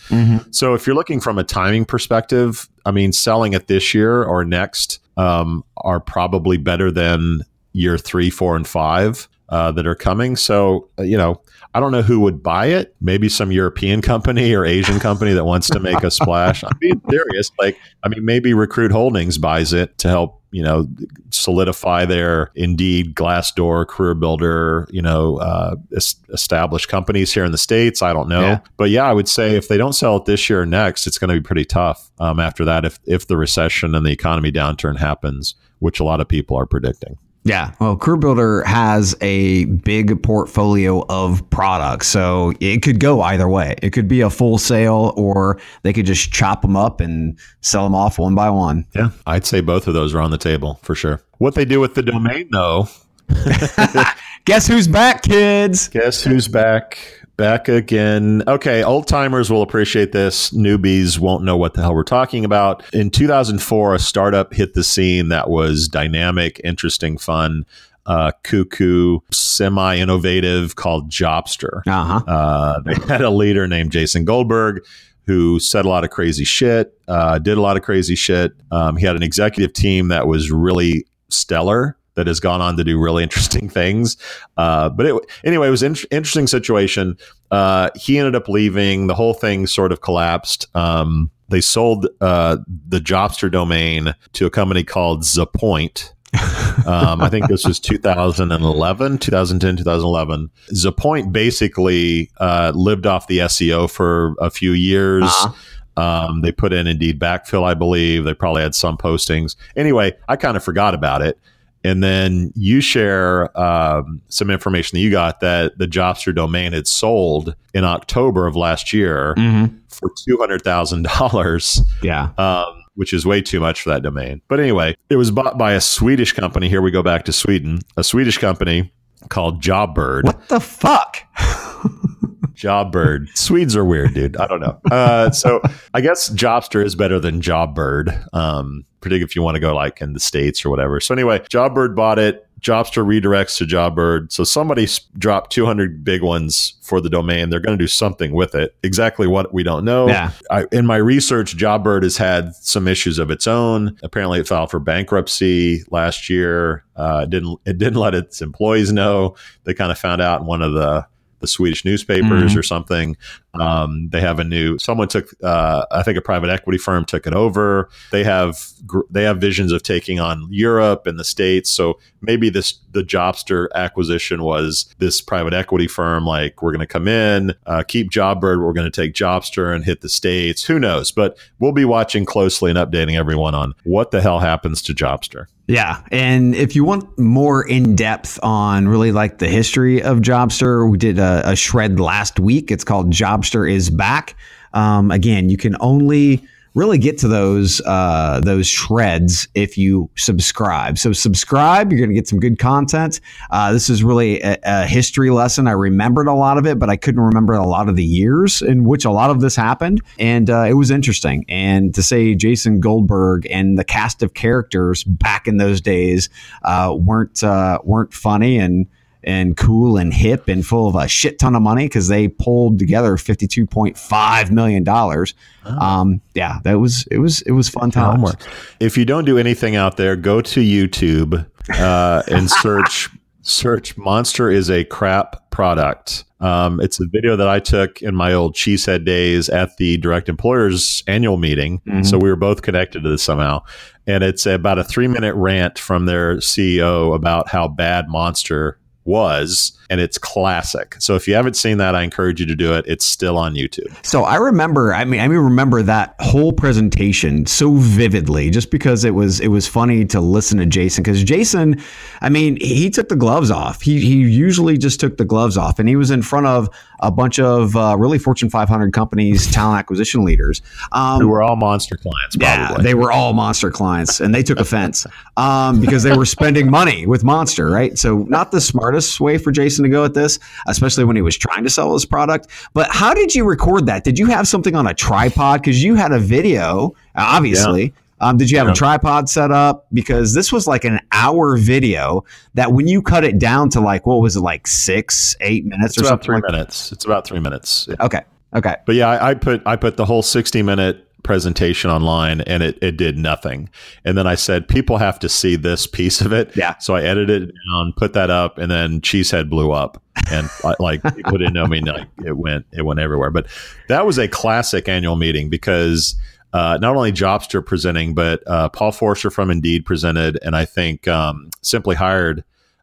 [0.51, 4.45] So if you're looking from a timing perspective, I mean, selling it this year or
[4.45, 10.37] next um, are probably better than year three, four, and five uh, that are coming.
[10.37, 11.43] So, uh, you know,
[11.75, 12.95] I don't know who would buy it.
[13.01, 16.64] Maybe some European company or Asian company that wants to make a splash.
[16.64, 17.53] I'm being serious.
[17.59, 20.87] Like, I mean, maybe Recruit Holdings buys it to help, you know,
[21.31, 27.59] solidify their Indeed, Glassdoor, Career Builder, you know, uh, es- established companies here in the
[27.59, 28.03] States.
[28.03, 28.41] I don't know.
[28.41, 28.61] Yeah.
[28.77, 31.19] But yeah, I would say if they don't sell it this year or next, it's
[31.19, 34.51] going to be pretty tough um, after that if, if the recession and the economy
[34.51, 37.17] downturn happens, which a lot of people are predicting.
[37.44, 37.72] Yeah.
[37.81, 43.76] Well, Career Builder has a big portfolio of products, so it could go either way.
[43.83, 47.85] It could be a full sale, or they could just chop them up and sell
[47.85, 48.87] them off one by one.
[48.94, 51.22] Yeah, I'd say both of those are on the table for sure.
[51.38, 52.88] What they do with the domain, though,
[54.44, 55.88] Guess who's back, kids?
[55.88, 56.98] guess who's back?
[57.40, 58.42] Back again.
[58.46, 60.50] Okay, old timers will appreciate this.
[60.50, 62.85] Newbies won't know what the hell we're talking about.
[62.92, 67.64] In 2004, a startup hit the scene that was dynamic, interesting, fun,
[68.05, 71.81] uh, cuckoo, semi innovative called Jobster.
[71.87, 72.31] Uh huh.
[72.31, 74.85] Uh, they had a leader named Jason Goldberg
[75.24, 78.53] who said a lot of crazy shit, uh, did a lot of crazy shit.
[78.70, 82.85] Um, he had an executive team that was really stellar that has gone on to
[82.85, 84.18] do really interesting things.
[84.59, 87.16] Uh, but it, anyway, it was an interesting situation.
[87.50, 89.06] Uh, he ended up leaving.
[89.06, 90.66] The whole thing sort of collapsed.
[90.76, 96.12] Um, they sold uh, the Jobster domain to a company called Zapoint.
[96.87, 100.50] Um, I think this was 2011, 2010, 2011.
[100.72, 105.24] Zapoint basically uh, lived off the SEO for a few years.
[105.24, 105.52] Uh-huh.
[106.00, 108.24] Um, they put in Indeed backfill, I believe.
[108.24, 109.56] They probably had some postings.
[109.76, 111.38] Anyway, I kind of forgot about it.
[111.83, 116.87] And then you share um, some information that you got that the Jobster domain had
[116.87, 119.77] sold in October of last year Mm-hmm.
[119.88, 122.31] for two hundred thousand dollars, Yeah.
[122.37, 124.43] um, which is way too much for that domain.
[124.49, 126.69] But anyway, it was bought by a Swedish company.
[126.69, 128.93] Here we go back to Sweden, a Swedish company
[129.31, 130.25] called Jobbird.
[130.25, 131.16] What the fuck?
[132.61, 133.29] Jobbird.
[133.35, 134.37] Swedes are weird, dude.
[134.37, 134.79] I don't know.
[134.90, 135.62] Uh, so
[135.94, 140.03] I guess Jobster is better than Jobbird, um, particularly if you want to go like
[140.03, 141.01] in the States or whatever.
[141.01, 142.46] So anyway, Jobbird bought it.
[142.61, 144.31] Jobster redirects to Jobbird.
[144.31, 147.49] So somebody dropped 200 big ones for the domain.
[147.49, 148.77] They're going to do something with it.
[148.83, 150.09] Exactly what we don't know.
[150.09, 150.33] Yeah.
[150.51, 153.96] I, in my research, Jobbird has had some issues of its own.
[154.03, 156.85] Apparently, it filed for bankruptcy last year.
[156.94, 159.35] Uh, it didn't it didn't let its employees know.
[159.64, 161.07] They kind of found out in one of the
[161.40, 162.57] the Swedish newspapers Mhm.
[162.57, 163.16] or something.
[163.59, 167.26] Um, they have a new someone took uh, I think a private equity firm took
[167.26, 167.88] it over.
[168.12, 168.64] They have
[169.11, 171.70] they have visions of taking on Europe and the states.
[171.70, 176.87] So maybe this the Jobster acquisition was this private equity firm like we're going to
[176.87, 180.64] come in, uh, keep Jobbird, we're going to take Jobster and hit the states.
[180.64, 181.11] Who knows?
[181.11, 185.46] But we'll be watching closely and updating everyone on what the hell happens to Jobster.
[185.70, 186.02] Yeah.
[186.11, 190.98] And if you want more in depth on really like the history of Jobster, we
[190.98, 192.72] did a, a shred last week.
[192.72, 194.35] It's called Jobster is Back.
[194.72, 200.98] Um, again, you can only really get to those uh, those shreds if you subscribe.
[200.98, 203.20] So subscribe, you're going to get some good content.
[203.50, 205.66] Uh, this is really a, a history lesson.
[205.66, 208.62] I remembered a lot of it, but I couldn't remember a lot of the years
[208.62, 211.44] in which a lot of this happened, and uh, it was interesting.
[211.48, 216.28] And to say Jason Goldberg and the cast of characters back in those days
[216.62, 218.87] uh, weren't uh, weren't funny and
[219.22, 222.78] and cool and hip and full of a shit ton of money because they pulled
[222.78, 225.35] together fifty two point five million dollars.
[225.64, 227.90] Um, yeah, that was it was it was fun.
[227.90, 228.40] Homework.
[228.80, 231.46] If you don't do anything out there, go to YouTube
[231.78, 233.09] uh, and search
[233.42, 238.33] search "Monster is a crap product." Um, it's a video that I took in my
[238.33, 241.80] old cheesehead days at the Direct Employers annual meeting.
[241.87, 242.06] Mhm.
[242.06, 243.61] So we were both connected to this somehow.
[244.06, 249.77] And it's about a three minute rant from their CEO about how bad Monster was,
[249.89, 250.97] and it's classic.
[250.99, 252.85] So if you haven't seen that, I encourage you to do it.
[252.87, 253.95] It's still on YouTube.
[254.05, 259.15] So I remember, I mean, I remember that whole presentation so vividly, just because it
[259.15, 261.03] was it was funny to listen to Jason.
[261.03, 261.81] Because Jason,
[262.21, 263.83] I mean, he took the gloves off.
[263.83, 266.69] He he usually just took the gloves off, and he was in front of
[267.01, 270.63] a bunch of uh, really Fortune 500 companies, talent acquisition leaders.
[270.93, 274.59] Um, Who were all Monster clients, yeah, they were all Monster clients, and they took
[274.61, 277.99] offense um, because they were spending money with Monster, right?
[277.99, 281.37] So, not the smartest way for Jason to go at this, especially when he was
[281.37, 282.49] trying to sell his product.
[282.75, 284.05] But how did you record that?
[284.05, 285.61] Did you have something on a tripod?
[285.61, 287.93] Because you had a video, obviously.
[288.20, 288.72] Um, did you have Yeah.
[288.72, 289.87] a tripod set up?
[289.92, 294.06] Because this was like an hour video that when you cut it down to like,
[294.06, 296.24] what was it, like six, eight minutes It's or about something?
[296.26, 296.92] three like minutes.
[296.92, 297.87] It's about three minutes.
[297.88, 297.96] Yeah.
[298.04, 298.20] Okay.
[298.54, 298.76] Okay.
[298.87, 302.78] But yeah, I, I put I put the whole sixty minute presentation online, and it
[302.83, 303.68] it did nothing.
[304.04, 306.56] And then I said people have to see this piece of it.
[306.56, 306.76] Yeah.
[306.78, 310.74] So I edited it down, put that up, and then Cheesehead blew up, and I,
[310.80, 311.80] like people didn't know me.
[311.80, 313.30] Like it went it went everywhere.
[313.30, 313.46] But
[313.88, 316.16] that was a classic annual meeting because.
[316.53, 321.07] Uh, not only Jobster presenting, but uh, Paul Forster from Indeed presented, and I think
[321.07, 322.43] um, Simply Hired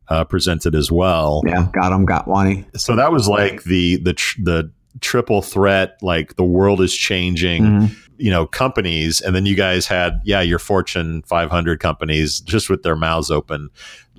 [0.09, 1.67] uh, presented as well Yeah.
[1.73, 2.05] Got him.
[2.05, 2.65] Got Wani.
[2.75, 7.63] so that was like the the tr- the triple threat like the world is changing
[7.63, 7.95] Mhm.
[8.17, 12.83] You know companies and then you guys had yeah your fortune 500 companies just with
[12.83, 13.69] their mouths open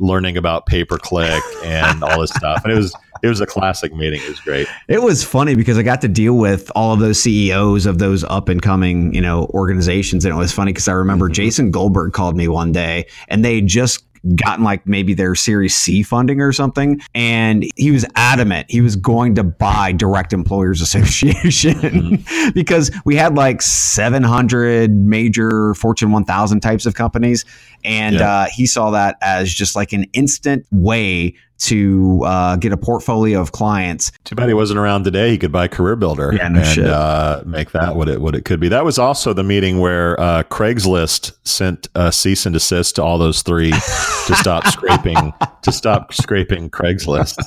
[0.01, 2.63] learning about pay per click and all this stuff.
[2.65, 4.21] And it was it was a classic meeting.
[4.23, 4.69] It was great.
[4.87, 8.23] It was funny because I got to deal with all of those CEOs of those
[8.25, 10.25] up and coming, you know, organizations.
[10.25, 11.35] And it was funny because I remember mm-hmm.
[11.35, 16.03] Jason Goldberg called me one day and they just gotten like maybe their Series C
[16.03, 17.01] funding or something.
[17.15, 23.35] And he was adamant he was going to buy Direct Employers Association because we had
[23.35, 27.45] like 700 major Fortune 1000 types of companies.
[27.85, 28.31] And Yeah.
[28.31, 33.41] uh, he saw that as just like an instant way to uh, get a portfolio
[33.41, 34.13] of clients.
[34.25, 36.87] too bad he wasn't around today he could buy career builder Yeah, no and shit.
[36.87, 40.19] uh, make that what it what it could be that was also the meeting where
[40.21, 45.73] uh, craigslist sent a cease and desist to all those three to stop scraping to
[45.73, 47.39] stop scraping craigslist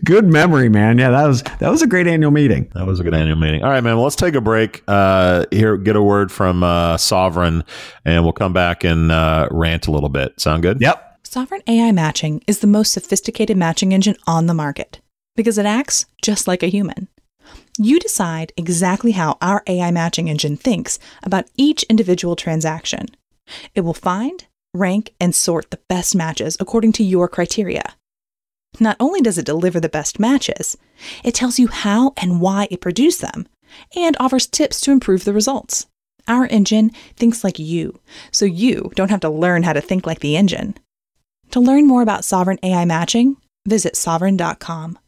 [0.04, 0.98] Good memory, man.
[0.98, 2.70] Yeah, that was that was a great annual meeting.
[2.74, 3.62] That was a good annual meeting.
[3.62, 3.96] All right, man.
[3.96, 4.82] Well, let's take a break.
[4.88, 7.64] Uh, here, get a word from uh, Sovren,
[8.04, 10.40] and we'll come back and uh, rant a little bit.
[10.40, 10.80] Sound good?
[10.80, 11.11] Yep.
[11.32, 15.00] Sovren AI Matching is the most sophisticated matching engine on the market
[15.34, 17.08] because it acts just like a human.
[17.78, 23.06] You decide exactly how our AI matching engine thinks about each individual transaction.
[23.74, 27.94] It will find, rank, and sort the best matches according to your criteria.
[28.78, 30.76] Not only does it deliver the best matches,
[31.24, 33.48] it tells you how and why it produced them
[33.96, 35.86] and offers tips to improve the results.
[36.28, 40.20] Our engine thinks like you, so you don't have to learn how to think like
[40.20, 40.74] the engine.
[41.52, 43.36] To learn more about Sovren AI matching,
[43.66, 44.98] visit sovren.com.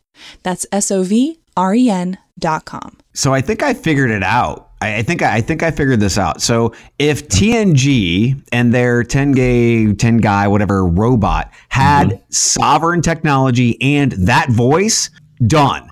[0.43, 2.99] That's S O V R E N.com.
[3.15, 4.71] So I think I figured it out.
[4.83, 6.43] I I think I think I figured this out.
[6.43, 12.31] So if TNG and their 10 gay, 10 guy, whatever robot had mm-hmm.
[12.31, 15.09] Sovren technology and that voice,
[15.47, 15.91] done.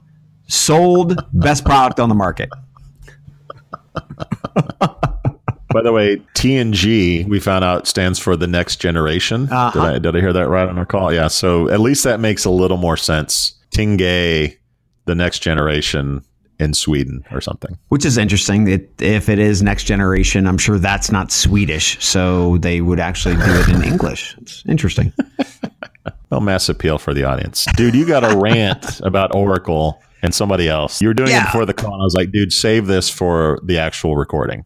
[0.49, 2.51] Sold, best product on the market.
[5.73, 9.49] By the way, TNG we found out stands for the next generation.
[9.51, 9.71] Uh-huh.
[9.73, 11.13] Did, I, did I hear that right on our call?
[11.13, 11.29] Yeah.
[11.29, 13.55] So at least that makes a little more sense.
[13.75, 14.57] Tengai,
[15.07, 16.23] the next generation
[16.59, 17.77] in Sweden or something.
[17.89, 18.69] Which is interesting.
[18.69, 22.03] It, if it is next generation, I'm sure that's not Swedish.
[22.05, 24.37] So they would actually do it in English.
[24.41, 25.13] It's interesting.
[26.31, 27.95] Well, mass appeal for the audience, dude.
[27.95, 31.03] You got a rant about Oracle and somebody else.
[31.03, 31.45] You were doing it Yeah.
[31.45, 31.93] before the call.
[31.93, 34.65] I was like, dude, save this for the actual recording.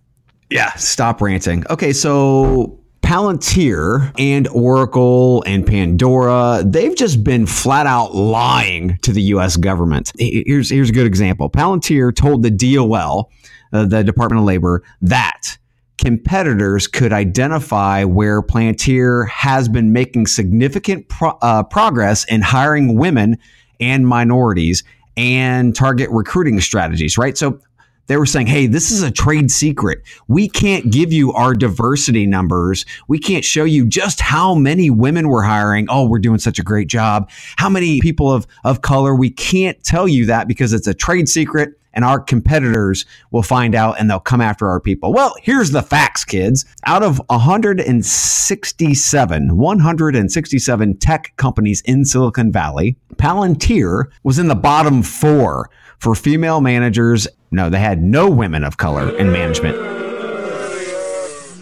[0.51, 1.65] Yeah, stop ranting.
[1.71, 9.23] Okay, so Palantir and Oracle and Pandora, they've just been flat out lying to the
[9.23, 10.13] US government.
[10.19, 11.51] Here's here's a good example.
[11.51, 13.31] Palantir told the DOL,
[13.73, 15.57] uh, the Department of Labor, that
[15.99, 23.39] competitors could identify where Palantir has been making significant pro- uh, progress in hiring women
[23.81, 24.85] and minorities
[25.17, 27.39] and target recruiting strategies, right?
[27.39, 27.61] So
[28.07, 30.03] they were saying, hey, this is a trade secret.
[30.29, 32.85] We can't give you our diversity numbers.
[33.09, 35.87] We can't show you just how many women we're hiring.
[35.88, 37.31] Oh, we're doing such a great job.
[37.57, 39.14] How many people of, of color?
[39.14, 43.75] We can't tell you that because it's a trade secret and our competitors will find
[43.75, 45.12] out and they'll come after our people.
[45.12, 46.64] Well, here's the facts, kids.
[46.85, 55.71] Out of 167, 167 tech companies in Silicon Valley, Palantir was in the bottom four
[55.99, 57.27] for female managers.
[57.51, 59.77] No, they had no women of color in management.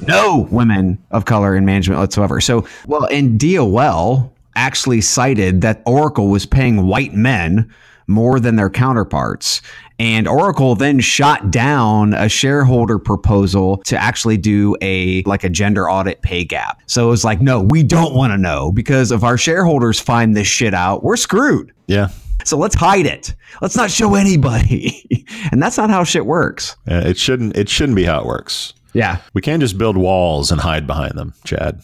[0.07, 2.41] No women of color in management whatsoever.
[2.41, 7.73] So, well, and DOL actually cited that Oracle was paying white men
[8.07, 9.63] more than their counterparts.
[9.99, 15.89] And Oracle then shot down a shareholder proposal to actually do a like a gender
[15.89, 16.83] audit pay gap.
[16.87, 20.37] So it was like, no, we don't want to know because if our shareholders find
[20.37, 21.73] this shit out, we're screwed.
[21.87, 22.09] Yeah.
[22.45, 23.35] So let's hide it.
[23.63, 25.27] Let's not show anybody.
[25.53, 26.77] and that's not how shit works.
[26.91, 27.57] Uh, It shouldn't.
[27.57, 28.75] It shouldn't be how it works.
[28.93, 29.19] Yeah.
[29.33, 31.81] We can't just build walls and hide behind them, Chad.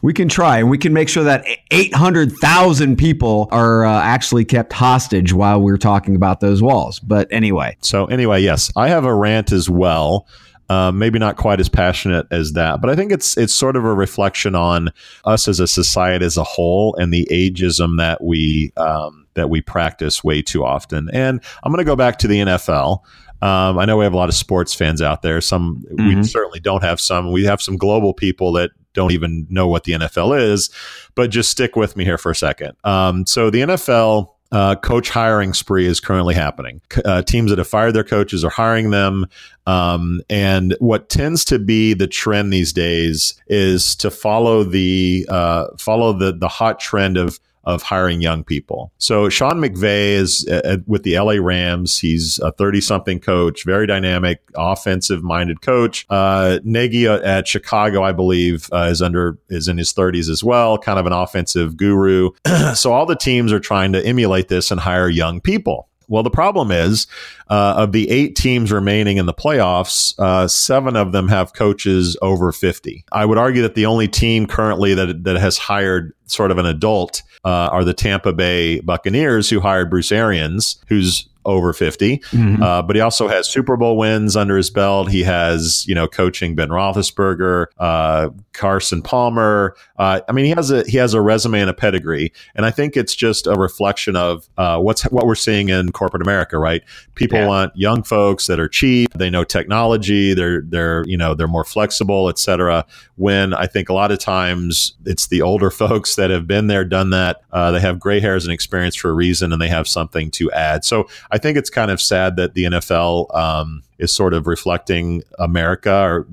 [0.00, 4.72] We can try and we can make sure that 800,000 people are uh, actually kept
[4.72, 7.00] hostage while we're talking about those walls.
[7.00, 10.26] But anyway, So anyway, yes, I have a rant as well.
[10.70, 13.84] Uh, maybe not quite as passionate as that, but I think it's it's sort of
[13.86, 14.90] a reflection on
[15.24, 19.62] us as a society as a whole and the ageism that we um, that we
[19.62, 21.08] practice way too often.
[21.10, 22.98] And I'm going to go back to the NFL.
[23.40, 25.40] Um, I know we have a lot of sports fans out there.
[25.40, 26.26] Some we Mhm.
[26.26, 27.32] certainly don't have some.
[27.32, 30.68] We have some global people that don't even know what the NFL is.
[31.14, 32.72] But just stick with me here for a second.
[32.84, 36.80] Um, so the NFL uh, coach hiring spree is currently happening.
[37.04, 39.26] Uh, teams that have fired their coaches are hiring them.
[39.66, 45.66] Um, and what tends to be the trend these days is to follow the uh,
[45.76, 48.92] follow the the hot trend of of hiring young people.
[48.98, 51.98] So Sean McVay is uh, with the LA Rams.
[51.98, 56.06] He's a 30 something coach, very dynamic, offensive minded coach.
[56.08, 60.78] Uh, Nagy at Chicago, I believe, uh, is under is in his 30s as well,
[60.78, 62.30] kind of an offensive guru.
[62.74, 65.87] so all the teams are trying to emulate this and hire young people.
[66.08, 67.06] Well, the problem is,
[67.48, 72.16] uh, of the eight teams remaining in the playoffs, uh, seven of them have coaches
[72.22, 73.04] over 50.
[73.12, 76.66] I would argue that the only team currently that, that has hired sort of an
[76.66, 82.22] adult uh, are the Tampa Bay Buccaneers, who hired Bruce Arians, who's over 50.
[82.62, 85.10] Uh, but he also has Super Bowl wins under his belt.
[85.10, 89.74] He has, you know, coaching Ben Roethlisberger, uh, Carson Palmer.
[89.98, 92.70] Uh, I mean, he has a he has a resume and a pedigree, and I
[92.70, 96.58] think it's just a reflection of uh, what's what we're seeing in corporate America.
[96.58, 96.82] Right?
[97.14, 97.46] People Yeah.
[97.46, 99.12] want young folks that are cheap.
[99.14, 100.34] They know technology.
[100.34, 102.84] They're they're you know they're more flexible, etc.
[103.16, 106.84] When I think a lot of times it's the older folks that have been there,
[106.84, 107.40] done that.
[107.52, 110.50] Uh, they have gray hairs and experience for a reason, and they have something to
[110.52, 110.84] add.
[110.84, 114.48] So I I think it's kind of sad that the NFL um, is sort of
[114.48, 116.26] reflecting America or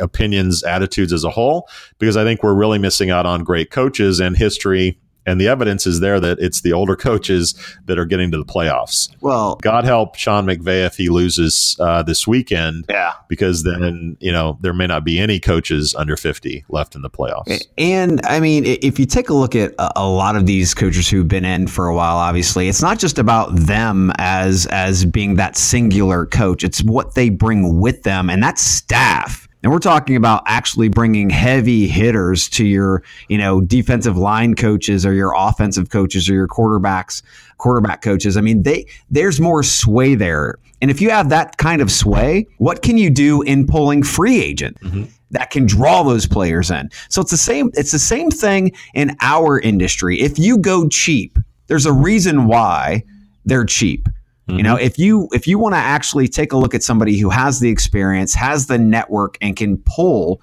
[0.00, 4.20] opinions, attitudes as a whole, because I think we're really missing out on great coaches
[4.20, 7.54] and history and the evidence is there that it's the older coaches
[7.86, 9.08] that are getting to the playoffs.
[9.20, 12.86] Well, God help Sean McVay if he loses uh, this weekend.
[12.88, 13.12] Yeah.
[13.28, 17.10] Because then, you know, there may not be any coaches under 50 left in the
[17.10, 17.66] playoffs.
[17.78, 21.28] And I mean, if you take a look at a lot of these coaches who've
[21.28, 25.56] been in for a while, obviously, it's not just about them as as being that
[25.56, 26.64] singular coach.
[26.64, 29.48] It's what they bring with them, and that's staff.
[29.62, 35.06] And we're talking about actually bringing heavy hitters to your, you know, defensive line coaches
[35.06, 37.22] or your offensive coaches or your quarterbacks,
[37.58, 38.36] quarterback coaches.
[38.36, 40.58] I mean, they there's more sway there.
[40.80, 44.42] And if you have that kind of sway, what can you do in pulling free
[44.42, 44.80] agent?
[44.80, 45.04] Mm-hmm.
[45.30, 46.90] That can draw those players in.
[47.08, 47.70] So it's the same.
[47.74, 50.20] It's the same thing in our industry.
[50.20, 51.38] If you go cheap,
[51.68, 53.04] there's a reason why
[53.46, 54.08] they're cheap.
[54.48, 54.58] Mm-hmm.
[54.58, 57.30] You know, if you if you want to actually take a look at somebody who
[57.30, 60.42] has the experience, has the network, and can pull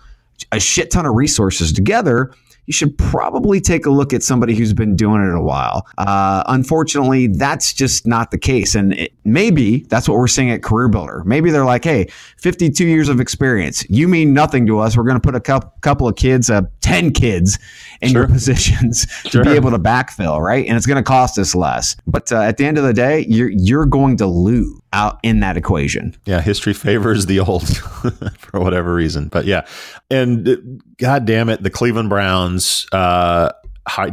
[0.52, 2.32] a shit ton of resources together,
[2.70, 5.88] you should probably take a look at somebody who's been doing it a while.
[5.97, 8.76] Uh, unfortunately, that's just not the case.
[8.76, 11.26] And it, maybe that's what we're seeing at CareerBuilder.
[11.26, 13.84] Maybe they're like, hey, 52 years of experience.
[13.89, 14.95] You mean nothing to us.
[14.95, 17.58] We're going to put a couple of kids, uh, 10 kids
[18.02, 18.22] in sure.
[18.22, 19.43] your positions sure.
[19.43, 20.66] to be able to backfill, right?
[20.66, 21.95] And it's going to cost us less.
[22.08, 25.39] But uh, at the end of the day, you're, you're going to lose out in
[25.41, 26.16] that equation.
[26.26, 27.68] Yeah, history favors the old
[28.38, 29.28] for whatever reason.
[29.28, 29.66] But yeah,
[30.10, 30.56] and uh,
[30.97, 33.52] god damn it, the Cleveland Browns uh,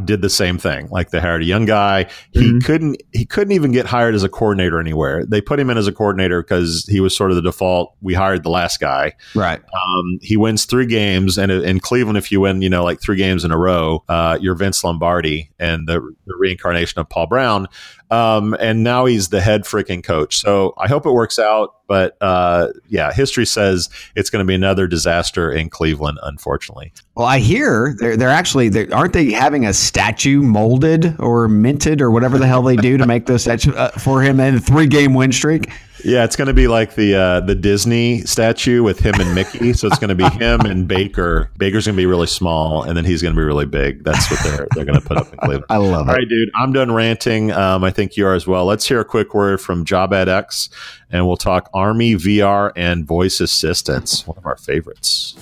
[0.04, 0.88] did the same thing.
[0.88, 2.06] Like they hired a young guy.
[2.32, 2.58] He mm-hmm.
[2.60, 5.24] couldn't he couldn't even get hired as a coordinator anywhere.
[5.24, 7.94] They put him in as a coordinator because he was sort of the default.
[8.00, 9.12] We hired the last guy.
[9.34, 9.60] Right.
[9.60, 13.16] Um, he wins three games, and in Cleveland, if you win, you know, like three
[13.16, 17.68] games in a row, uh, you're Vince Lombardi and the, the reincarnation of Paul Brown.
[18.10, 20.36] Um, and now he's the head freaking coach.
[20.38, 21.74] So I hope it works out.
[21.88, 26.92] But uh, yeah, history says it's going to be another disaster in Cleveland, unfortunately.
[27.14, 32.00] Well, I hear they're they're actually they're, aren't they having a statue molded or minted
[32.00, 34.60] or whatever the hell they do to make the statue uh, for him and a
[34.60, 35.70] three game win streak.
[36.06, 39.72] Yeah, it's going to be like the uh, the Disney statue with him and Mickey.
[39.72, 41.50] So it's going to be him and Baker.
[41.58, 44.04] Baker's going to be really small, and then he's going to be really big.
[44.04, 45.64] That's what they're they're going to put up in Cleveland.
[45.68, 46.10] I love it.
[46.10, 46.48] All right, dude.
[46.54, 47.50] I'm done ranting.
[47.50, 48.66] Um, I think you are as well.
[48.66, 50.68] Let's hear a quick word from JobAdX,
[51.10, 54.24] and we'll talk Army VR and voice assistants.
[54.28, 55.34] One of our favorites.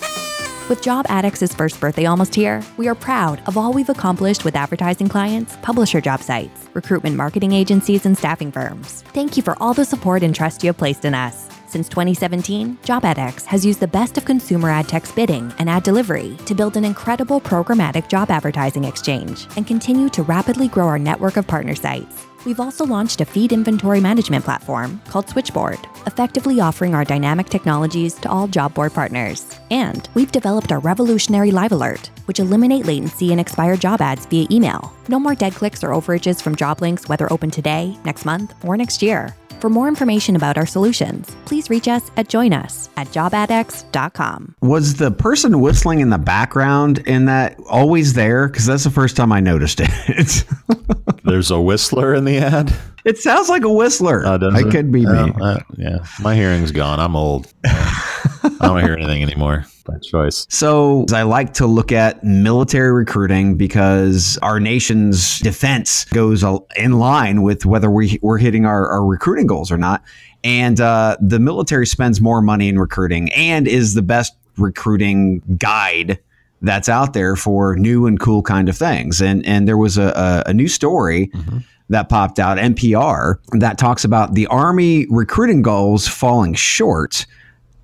[0.67, 5.11] With JobAdX's first birthday almost here, we are proud of all we've accomplished with advertising
[5.11, 9.03] clients, publisher job sites, recruitment marketing agencies, and staffing firms.
[9.13, 11.51] Thank you for all the support and trust you have placed in us.
[11.67, 16.35] Since 2017, JobAdX has used the best of consumer ad tech's bidding and ad delivery
[16.47, 21.37] to build an incredible programmatic job advertising exchange and continue to rapidly grow our network
[21.37, 22.25] of partner sites.
[22.45, 28.15] We've also launched a feed inventory management platform called Switchboard, effectively offering our dynamic technologies
[28.17, 29.59] to all job board partners.
[29.71, 34.47] And we've developed our revolutionary Live Alert, which eliminate latency and expired job ads via
[34.51, 34.93] email.
[35.09, 38.77] No more dead clicks or overages from job links, whether open today, next month, or
[38.77, 39.35] next year.
[39.61, 44.57] For more information about our solutions, please reach us at joinus at jobadx.com.
[44.61, 48.49] Was the person whistling in the background in that always there?
[48.49, 50.45] Because that's the first time I noticed it.
[51.25, 52.75] There's a whistler in the ad.
[53.05, 54.25] It sounds like a whistler.
[54.25, 55.33] Uh, it, it could be me.
[55.41, 57.01] Uh, yeah, my hearing's gone.
[57.01, 57.53] I'm old.
[57.65, 60.47] I don't hear anything anymore by choice.
[60.49, 66.45] So I like to look at military recruiting because our nation's defense goes
[66.77, 70.03] in line with whether we, we're hitting our, our recruiting goals or not.
[70.43, 76.19] And uh, the military spends more money in recruiting and is the best recruiting guide
[76.63, 79.21] that's out there for new and cool kind of things.
[79.21, 81.29] And and there was a, a, a new story.
[81.29, 81.59] Mm-hmm
[81.91, 87.27] that popped out, NPR, that talks about the Army recruiting goals falling short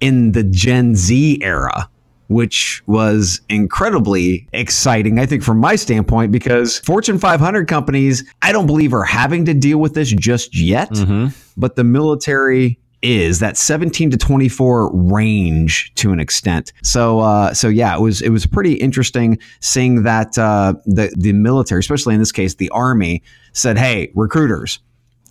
[0.01, 1.89] in the Gen Z era
[2.31, 8.69] which was incredibly exciting, I think, from my standpoint, because Fortune 500 companies, I don't
[8.69, 11.37] believe are having to deal with this just yet, mm-hmm.
[11.57, 16.73] but the military is that 17 to 24 range to an extent.
[16.85, 21.33] So, uh, so yeah, it was it was pretty interesting seeing that uh, the the
[21.33, 24.79] military, especially in this case, the army, said, "Hey, recruiters."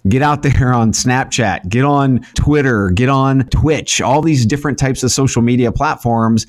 [0.07, 5.03] Get out there on Snapchat, get on Twitter, get on Twitch, all these different types
[5.03, 6.45] of social media platforms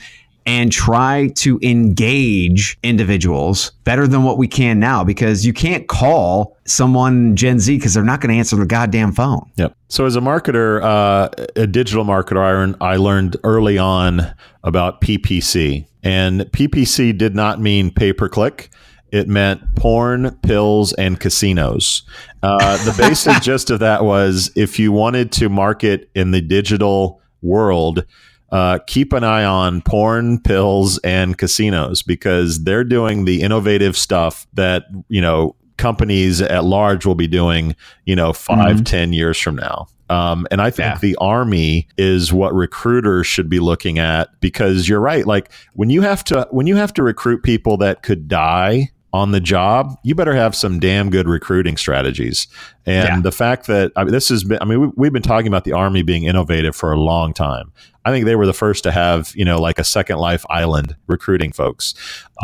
[0.46, 6.56] and try to engage individuals better than what we can now because you can't call
[6.64, 9.50] someone Gen Z because they're not going to answer the goddamn phone.
[9.56, 9.76] Yep.
[9.88, 14.34] So as a marketer, uh, a digital marketer, I learned early on
[14.64, 18.70] about PPC, and PPC did not mean pay per click
[19.12, 22.02] it meant porn, pills, and casinos.
[22.42, 27.20] Uh, the basic gist of that was if you wanted to market in the digital
[27.42, 28.04] world,
[28.52, 34.46] uh, keep an eye on porn, pills, and casinos because they're doing the innovative stuff
[34.54, 38.84] that, you know, companies at large will be doing, you know, five, mm-hmm.
[38.84, 39.86] ten years from now.
[40.10, 40.98] Um, and I think yeah.
[40.98, 45.24] the army is what recruiters should be looking at because you're right.
[45.24, 49.32] Like when you have to when you have to recruit people that could die on
[49.32, 52.46] the job, you better have some damn good recruiting strategies.
[52.86, 53.20] And yeah.
[53.20, 55.64] the fact that I mean, this has been, I mean, we, have been talking about
[55.64, 57.72] the Army being innovative for a long time.
[58.04, 60.96] I think they were the first to have, you know, like a Second Life Island
[61.06, 61.94] recruiting folks.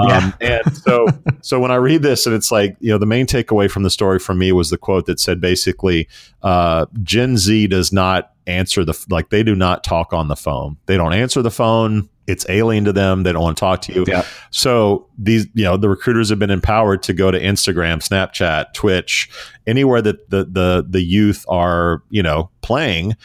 [0.06, 0.18] Yeah.
[0.18, 1.06] Um, and so,
[1.40, 3.90] so when I read this, and it's like, you know, the main takeaway from the
[3.90, 6.08] story for me was the quote that said basically,
[6.42, 10.76] uh, Gen Z does not answer the like they do not talk on the phone.
[10.86, 13.22] They don't answer the phone it's alien to them.
[13.22, 14.04] They don't want to talk to you.
[14.06, 14.24] Yeah.
[14.50, 19.30] So these, you know, the recruiters have been empowered to go to Instagram, Snapchat, Twitch,
[19.66, 23.16] anywhere that the the the youth are, you know, playing.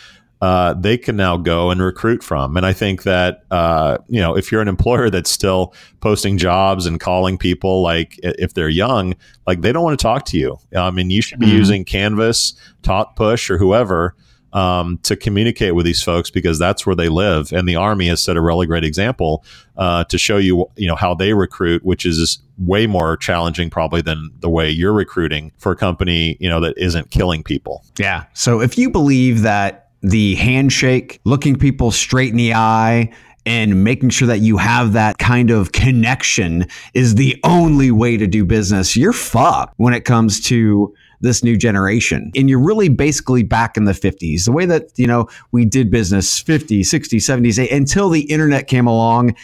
[0.42, 2.58] Uh, they can now go and recruit from.
[2.58, 6.88] And I think that, uh, you know, if you're an employer that's still posting jobs
[6.88, 9.16] and calling people, like if they're young,
[9.46, 10.58] like they don't want to talk to you.
[10.76, 11.58] I mean, you should be mm-hmm.
[11.58, 14.16] using Canvas, Talkpush, or whoever
[14.54, 17.52] um, to communicate with these folks because that's where they live.
[17.54, 19.46] And the Army has set a really great example
[19.78, 24.02] uh, to show you, you know, how they recruit, which is way more challenging probably
[24.02, 27.84] than the way you're recruiting for a company, you know, that isn't killing people.
[27.98, 28.26] Yeah.
[28.34, 33.12] So if you believe that the handshake, looking people straight in the eye,
[33.46, 38.28] and making sure that you have that kind of connection is the only way to
[38.28, 42.32] do business, you're fucked when it comes to this new generation.
[42.36, 45.90] And you're really basically back in the 50s, the way that, you know, we did
[45.90, 49.36] business 50s, 60s, 70s, until the internet came along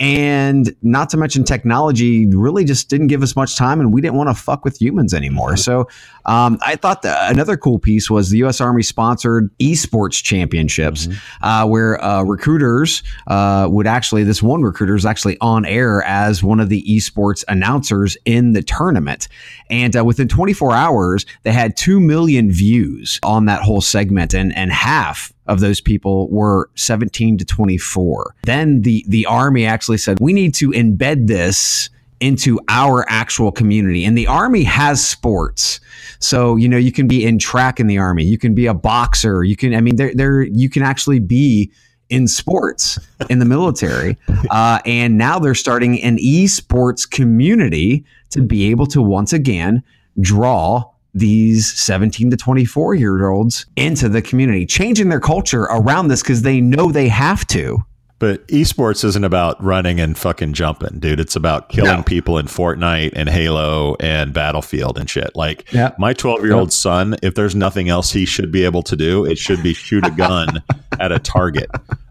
[0.00, 4.16] and not to mention technology really just didn't give us much time and we didn't
[4.16, 5.88] want to fuck with humans anymore so
[6.24, 11.44] um, i thought that another cool piece was the u.s army sponsored esports championships mm-hmm.
[11.44, 16.42] uh, where uh, recruiters uh, would actually this one recruiter is actually on air as
[16.42, 19.28] one of the esports announcers in the tournament
[19.70, 24.56] and uh, within 24 hours they had 2 million views on that whole segment and
[24.56, 28.34] and half of those people were 17 to 24.
[28.44, 31.90] Then the the army actually said we need to embed this
[32.20, 34.04] into our actual community.
[34.04, 35.80] And the army has sports.
[36.20, 38.74] So, you know, you can be in track in the army, you can be a
[38.74, 41.70] boxer, you can I mean there there you can actually be
[42.08, 42.98] in sports
[43.28, 44.16] in the military.
[44.50, 49.82] Uh, and now they're starting an esports community to be able to once again
[50.20, 50.84] draw
[51.14, 56.42] these 17 to 24 year olds into the community, changing their culture around this because
[56.42, 57.84] they know they have to.
[58.18, 61.18] But esports isn't about running and fucking jumping, dude.
[61.18, 62.02] It's about killing no.
[62.04, 65.34] people in Fortnite and Halo and Battlefield and shit.
[65.34, 65.90] Like yeah.
[65.98, 69.24] my 12 year old son, if there's nothing else he should be able to do,
[69.24, 70.62] it should be shoot a gun
[71.00, 71.68] at a target.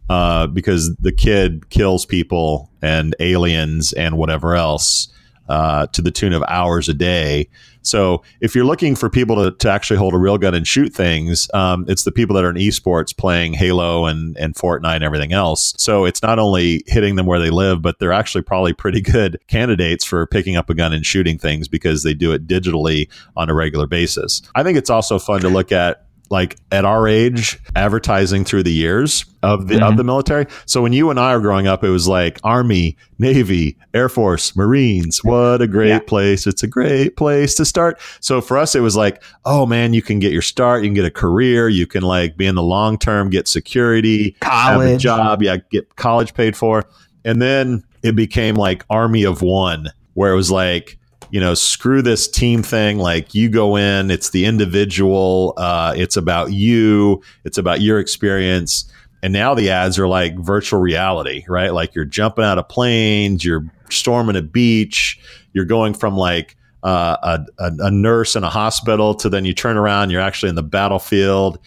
[0.09, 5.07] Uh, because the kid kills people and aliens and whatever else
[5.47, 7.47] uh, to the tune of hours a day.
[7.81, 10.93] So if you're looking for people to, to actually hold a real gun and shoot
[10.93, 15.03] things, um, it's the people that are in esports playing Halo and, and Fortnite and
[15.03, 15.73] everything else.
[15.77, 19.39] So it's not only hitting them where they live, but they're actually probably pretty good
[19.47, 23.49] candidates for picking up a gun and shooting things because they do it digitally on
[23.49, 24.41] a regular basis.
[24.55, 28.71] I think it's also fun to look at like at our age advertising through the
[28.71, 29.83] years of the mm-hmm.
[29.83, 30.45] of the military.
[30.65, 34.55] So when you and I were growing up, it was like Army, Navy, Air Force,
[34.55, 35.23] Marines.
[35.23, 35.99] What a great yeah.
[35.99, 36.47] place!
[36.47, 37.99] It's a great place to start.
[38.21, 40.95] So for us, it was like, oh man, you can get your start, you can
[40.95, 45.43] get a career, you can like be in the long term, get security, college job,
[45.43, 46.83] yeah, get college paid for,
[47.25, 50.97] and then it became like Army of One, where it was like
[51.31, 52.97] you know, screw this team thing.
[52.97, 58.91] Like you go in, it's the individual, uh, it's about you, it's about your experience.
[59.23, 61.73] And now the ads are like virtual reality, right?
[61.73, 65.19] Like you're jumping out of planes, you're storming a beach,
[65.53, 69.77] you're going from like uh, a, a nurse in a hospital to then you turn
[69.77, 71.59] around, you're actually in the battlefield,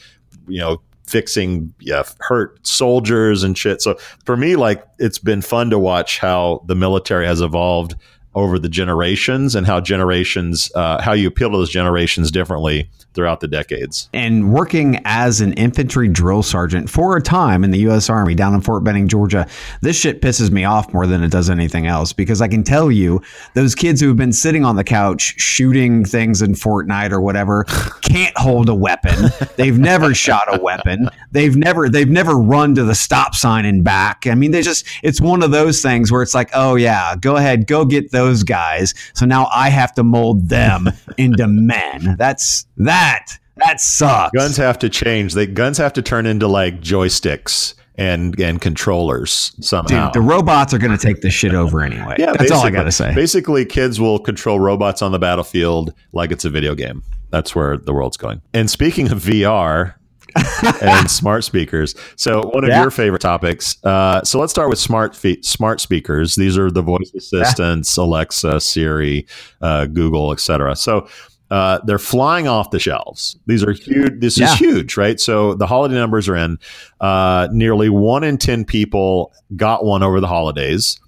[0.47, 3.81] you know, fixing yeah, hurt soldiers and shit.
[3.81, 7.95] So for me, like it's been fun to watch how the military has evolved
[8.35, 13.41] over the generations and how generations uh, how you appeal to those generations differently throughout
[13.41, 14.09] the decades.
[14.13, 18.11] And working as an infantry drill sergeant for a time in the U.S.
[18.11, 19.47] Army down in Fort Benning, Georgia,
[19.81, 22.91] this shit pisses me off more than it does anything else because I can tell
[22.91, 23.23] you
[23.55, 27.65] those kids who have been sitting on the couch shooting things in Fortnite or whatever
[28.03, 29.31] can't hold a weapon.
[29.57, 31.09] They've never shot a weapon.
[31.31, 34.27] They've never they've never run to the stop sign and back.
[34.27, 37.37] I mean, they just it's one of those things where it's like, oh yeah, go
[37.37, 38.95] ahead, go get those those guys.
[39.15, 42.17] So now I have to mold them into men.
[42.19, 43.39] That's that.
[43.57, 44.37] That sucks.
[44.37, 45.35] Guns have to change.
[45.35, 50.07] They guns have to turn into like joysticks and and controllers somehow.
[50.07, 52.17] Dude, the robots are going to take this shit over anyway.
[52.19, 53.15] Yeah, that's all I got to say.
[53.15, 57.03] Basically, kids will control robots on the battlefield like it's a video game.
[57.31, 58.43] That's where the world's going.
[58.53, 59.95] And speaking of VR,
[60.83, 61.95] and smart speakers.
[62.17, 62.83] So, one of yeah.
[62.83, 63.77] your favorite topics.
[63.85, 66.35] Uh, so, let's start with smart fe- smart speakers.
[66.35, 68.05] These are the voice assistants, yeah.
[68.05, 69.27] Alexa, Siri,
[69.61, 70.77] uh, Google, etc.
[70.77, 71.09] So,
[71.51, 73.37] uh, they're flying off the shelves.
[73.47, 74.21] These are huge.
[74.21, 74.53] This yeah.
[74.53, 75.21] is huge, right?
[75.21, 76.59] So the holiday numbers are in.
[77.01, 80.99] Uh, nearly one in ten people got one over the holidays.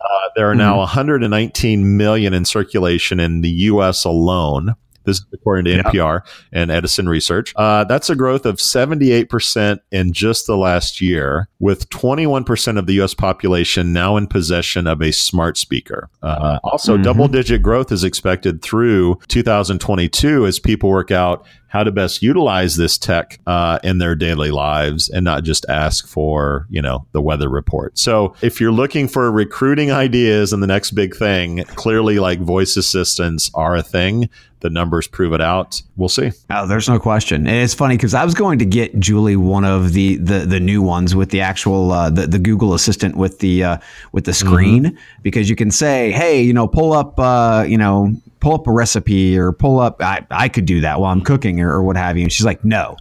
[0.00, 0.58] Uh, there are mm-hmm.
[0.58, 4.04] now 119 million in circulation in the U.S.
[4.04, 4.74] alone.
[5.08, 6.20] This is according to NPR
[6.52, 7.54] and Edison Research.
[7.56, 12.94] Uh, that's a growth of 78% in just the last year, with 21% of the
[12.94, 13.14] U.S.
[13.14, 16.10] population now in possession of a smart speaker.
[16.22, 17.02] Uh, also, mm-hmm.
[17.02, 22.76] double digit growth is expected through 2022 as people work out how to best utilize
[22.76, 27.22] this tech uh, in their daily lives and not just ask for you know the
[27.22, 32.18] weather report so if you're looking for recruiting ideas and the next big thing clearly
[32.18, 34.28] like voice assistants are a thing
[34.60, 35.80] the numbers prove it out.
[35.96, 36.32] We'll see.
[36.50, 37.46] Oh, there's no question.
[37.46, 40.60] And it's funny because I was going to get Julie one of the the, the
[40.60, 43.78] new ones with the actual uh, the the Google Assistant with the uh,
[44.12, 44.96] with the screen mm-hmm.
[45.22, 48.72] because you can say, hey, you know, pull up, uh, you know, pull up a
[48.72, 50.02] recipe or pull up.
[50.02, 52.24] I I could do that while I'm cooking or, or what have you.
[52.24, 52.96] And she's like, no.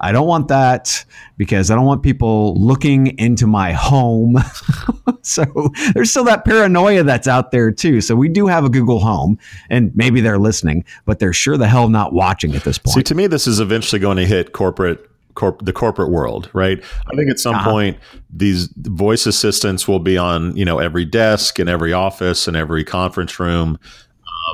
[0.00, 1.04] I don't want that
[1.36, 4.36] because I don't want people looking into my home.
[5.22, 5.44] so
[5.94, 8.00] there's still that paranoia that's out there too.
[8.00, 9.38] So we do have a Google Home
[9.70, 12.94] and maybe they're listening, but they're sure the hell not watching at this point.
[12.94, 15.04] See, to me, this is eventually going to hit corporate
[15.34, 16.82] Corp, the corporate world, right?
[17.06, 17.70] I think at some uh-huh.
[17.70, 17.98] point
[18.28, 22.82] these voice assistants will be on, you know, every desk and every office and every
[22.82, 23.78] conference room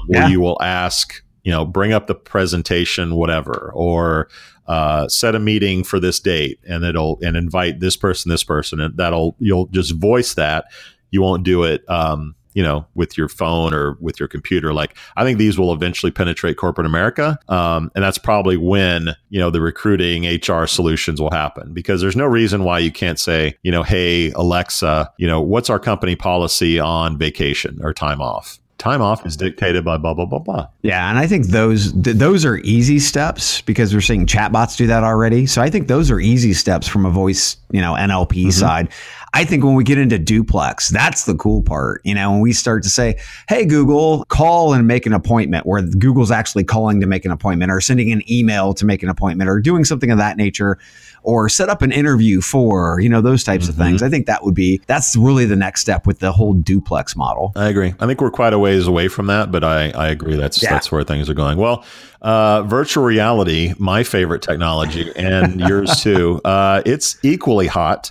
[0.06, 0.28] where yeah.
[0.28, 4.28] you will ask, you know, bring up the presentation, whatever, or
[4.66, 8.80] uh, set a meeting for this date and it'll and invite this person this person
[8.80, 10.66] and that'll you'll just voice that.
[11.10, 14.72] You won't do it um, you know with your phone or with your computer.
[14.72, 19.38] Like i think these will eventually penetrate corporate america um, and that's probably when you
[19.38, 23.56] know the recruiting hr solutions will happen because there's no reason why you can't say
[23.62, 28.58] you know hey alexa you know what's our company policy on vacation or time off
[28.78, 30.66] time off is dictated by blah blah blah blah.
[30.82, 34.86] Yeah, and I think those th- those are easy steps because we're seeing chatbots do
[34.86, 35.46] that already.
[35.46, 38.50] So I think those are easy steps from a voice, you know, NLP mm-hmm.
[38.50, 38.88] side.
[39.32, 42.00] I think when we get into duplex, that's the cool part.
[42.04, 43.18] You know, when we start to say,
[43.48, 47.72] hey, Google, call and make an appointment, where Google's actually calling to make an appointment
[47.72, 50.78] or sending an email to make an appointment or doing something of that nature
[51.24, 53.80] or set up an interview for, you know, those types mm-hmm.
[53.80, 54.02] of things.
[54.02, 57.52] I think that would be, that's really the next step with the whole duplex model.
[57.56, 57.94] I agree.
[57.98, 60.36] I think we're quite a ways away from that, but I, I agree.
[60.36, 60.70] That's, yeah.
[60.70, 61.58] that's where things are going.
[61.58, 61.84] Well,
[62.22, 66.40] uh, virtual reality, my favorite technology, and yours too.
[66.44, 68.10] Uh, it's equally hot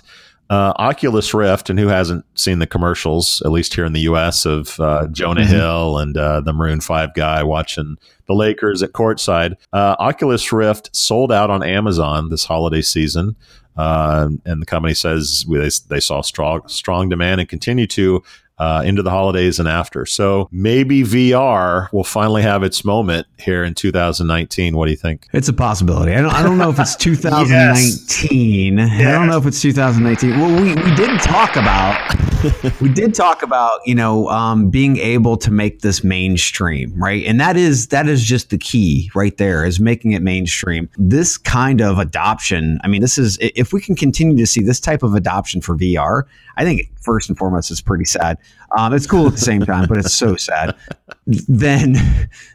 [0.50, 4.44] uh, Oculus Rift, and who hasn't seen the commercials, at least here in the U.S.,
[4.44, 5.50] of uh, Jonah mm-hmm.
[5.50, 9.56] Hill and uh, the Maroon Five guy watching the Lakers at courtside.
[9.72, 13.36] Uh, Oculus Rift sold out on Amazon this holiday season,
[13.76, 18.22] uh, and the company says they, they saw strong strong demand and continue to
[18.58, 20.06] uh, into the holidays and after.
[20.06, 24.76] So maybe VR will finally have its moment here in 2019.
[24.76, 25.28] What do you think?
[25.32, 26.14] It's a possibility.
[26.14, 28.78] I don't, I don't know if it's 2019.
[28.78, 29.00] yes.
[29.00, 30.38] I don't know if it's 2019.
[30.38, 31.98] Well, we, we did talk about
[32.80, 37.24] we did talk about you know um, being able to make this mainstream, right?
[37.24, 40.88] And that is that is just the key right there is making it mainstream.
[40.96, 42.78] This kind of adoption.
[42.84, 45.76] I mean, this is if we can continue to see this type of adoption for
[45.76, 46.24] VR,
[46.56, 48.38] I think first and foremost it's pretty sad.
[48.76, 50.74] Um, it's cool at the same time, but it's so sad.
[51.26, 51.96] Then,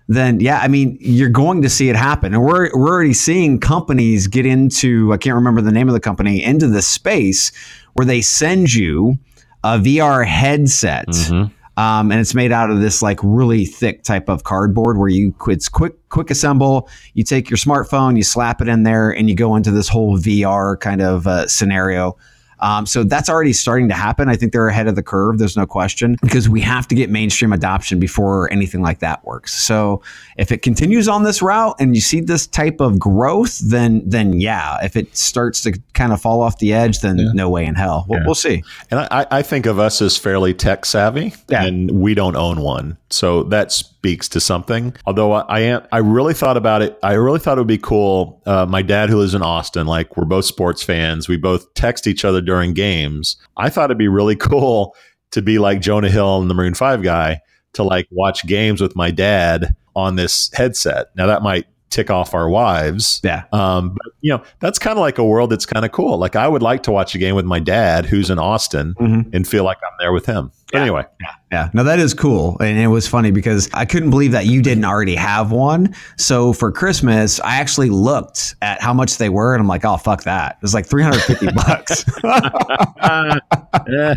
[0.08, 3.60] then yeah, I mean, you're going to see it happen, and we're we're already seeing
[3.60, 7.52] companies get into I can't remember the name of the company into the space
[7.94, 9.18] where they send you
[9.64, 11.08] a VR headset.
[11.08, 11.54] Mm-hmm.
[11.80, 15.34] Um, and it's made out of this like really thick type of cardboard where you
[15.48, 16.90] it's quick quick assemble.
[17.14, 20.18] You take your smartphone, you slap it in there, and you go into this whole
[20.18, 22.18] VR kind of uh, scenario.
[22.62, 24.30] Um, so that's already starting to happen.
[24.30, 25.38] I think they're ahead of the curve.
[25.38, 29.54] There's no question because we have to get mainstream adoption before anything like that works.
[29.54, 30.02] So
[30.38, 34.40] if it continues on this route and you see this type of growth, then then
[34.40, 34.78] yeah.
[34.84, 37.32] If it starts to kind of fall off the edge, then yeah.
[37.34, 38.06] no way in hell.
[38.08, 38.26] We'll, yeah.
[38.26, 38.64] we'll see.
[38.92, 41.64] And I, I, think of us as fairly tech savvy, yeah.
[41.64, 44.96] and we don't own one, so that speaks to something.
[45.06, 46.98] Although I, I am, I really thought about it.
[47.04, 48.42] I really thought it would be cool.
[48.46, 51.28] Uh, my dad, who lives in Austin, like we're both sports fans.
[51.28, 53.36] We both text each other during games.
[53.58, 54.96] I thought it'd be really cool
[55.32, 57.42] to be like Jonah Hill and the Maroon Five guy
[57.74, 61.08] to like watch games with my dad on this headset.
[61.18, 63.20] Now that might tick off our wives.
[63.24, 63.44] Yeah.
[63.52, 66.18] Um, but you know, that's kind of like a world that's kind of cool.
[66.18, 69.34] Like I would like to watch a game with my dad who's in Austin Mhm.
[69.34, 70.52] and feel like I'm there with him.
[70.72, 71.06] But anyway,
[71.52, 72.58] Yeah, no, that is cool.
[72.60, 75.96] And it was funny because I couldn't believe that you didn't already have one.
[76.18, 79.98] So for Christmas, I actually looked at how much they were and I'm like, oh,
[79.98, 80.58] fuck that.
[80.58, 82.06] It was like 350 bucks.
[83.88, 84.16] yeah,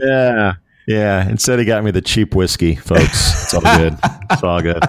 [0.00, 0.52] yeah,
[0.86, 1.28] yeah.
[1.28, 3.44] Instead, he got me the cheap whiskey, folks.
[3.44, 3.98] It's all good.
[4.30, 4.82] It's all good.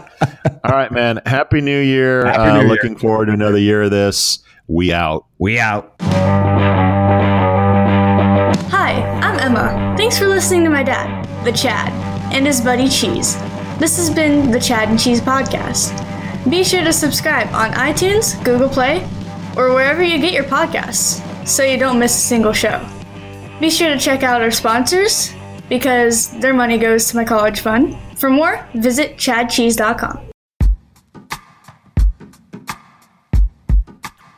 [0.64, 1.22] All right, man.
[1.26, 2.26] Happy New Year.
[2.26, 2.70] Happy uh, New Year.
[2.70, 4.40] Looking forward to another year of this.
[4.68, 5.26] We out.
[5.38, 5.94] we out.
[8.72, 9.94] Hi, I'm Emma.
[9.96, 11.92] Thanks for listening to my dad, the Chad,
[12.34, 13.36] and his buddy Cheese.
[13.78, 15.94] This has been the Chad and Cheese Podcast.
[16.50, 19.04] Be sure to subscribe on iTunes, Google Play,
[19.56, 22.84] or wherever you get your podcasts so you don't miss a single show.
[23.60, 25.34] Be sure to check out our sponsors
[25.70, 27.98] because their money goes to my college fund.
[28.18, 30.26] For more, visit chadcheese.com.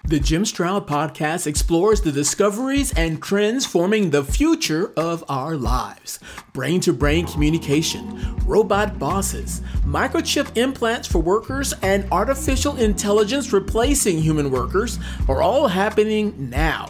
[0.07, 6.19] The Jim Stroud podcast explores the discoveries and trends forming the future of our lives.
[6.53, 14.49] Brain to brain communication, robot bosses, microchip implants for workers, and artificial intelligence replacing human
[14.49, 14.97] workers
[15.27, 16.89] are all happening now.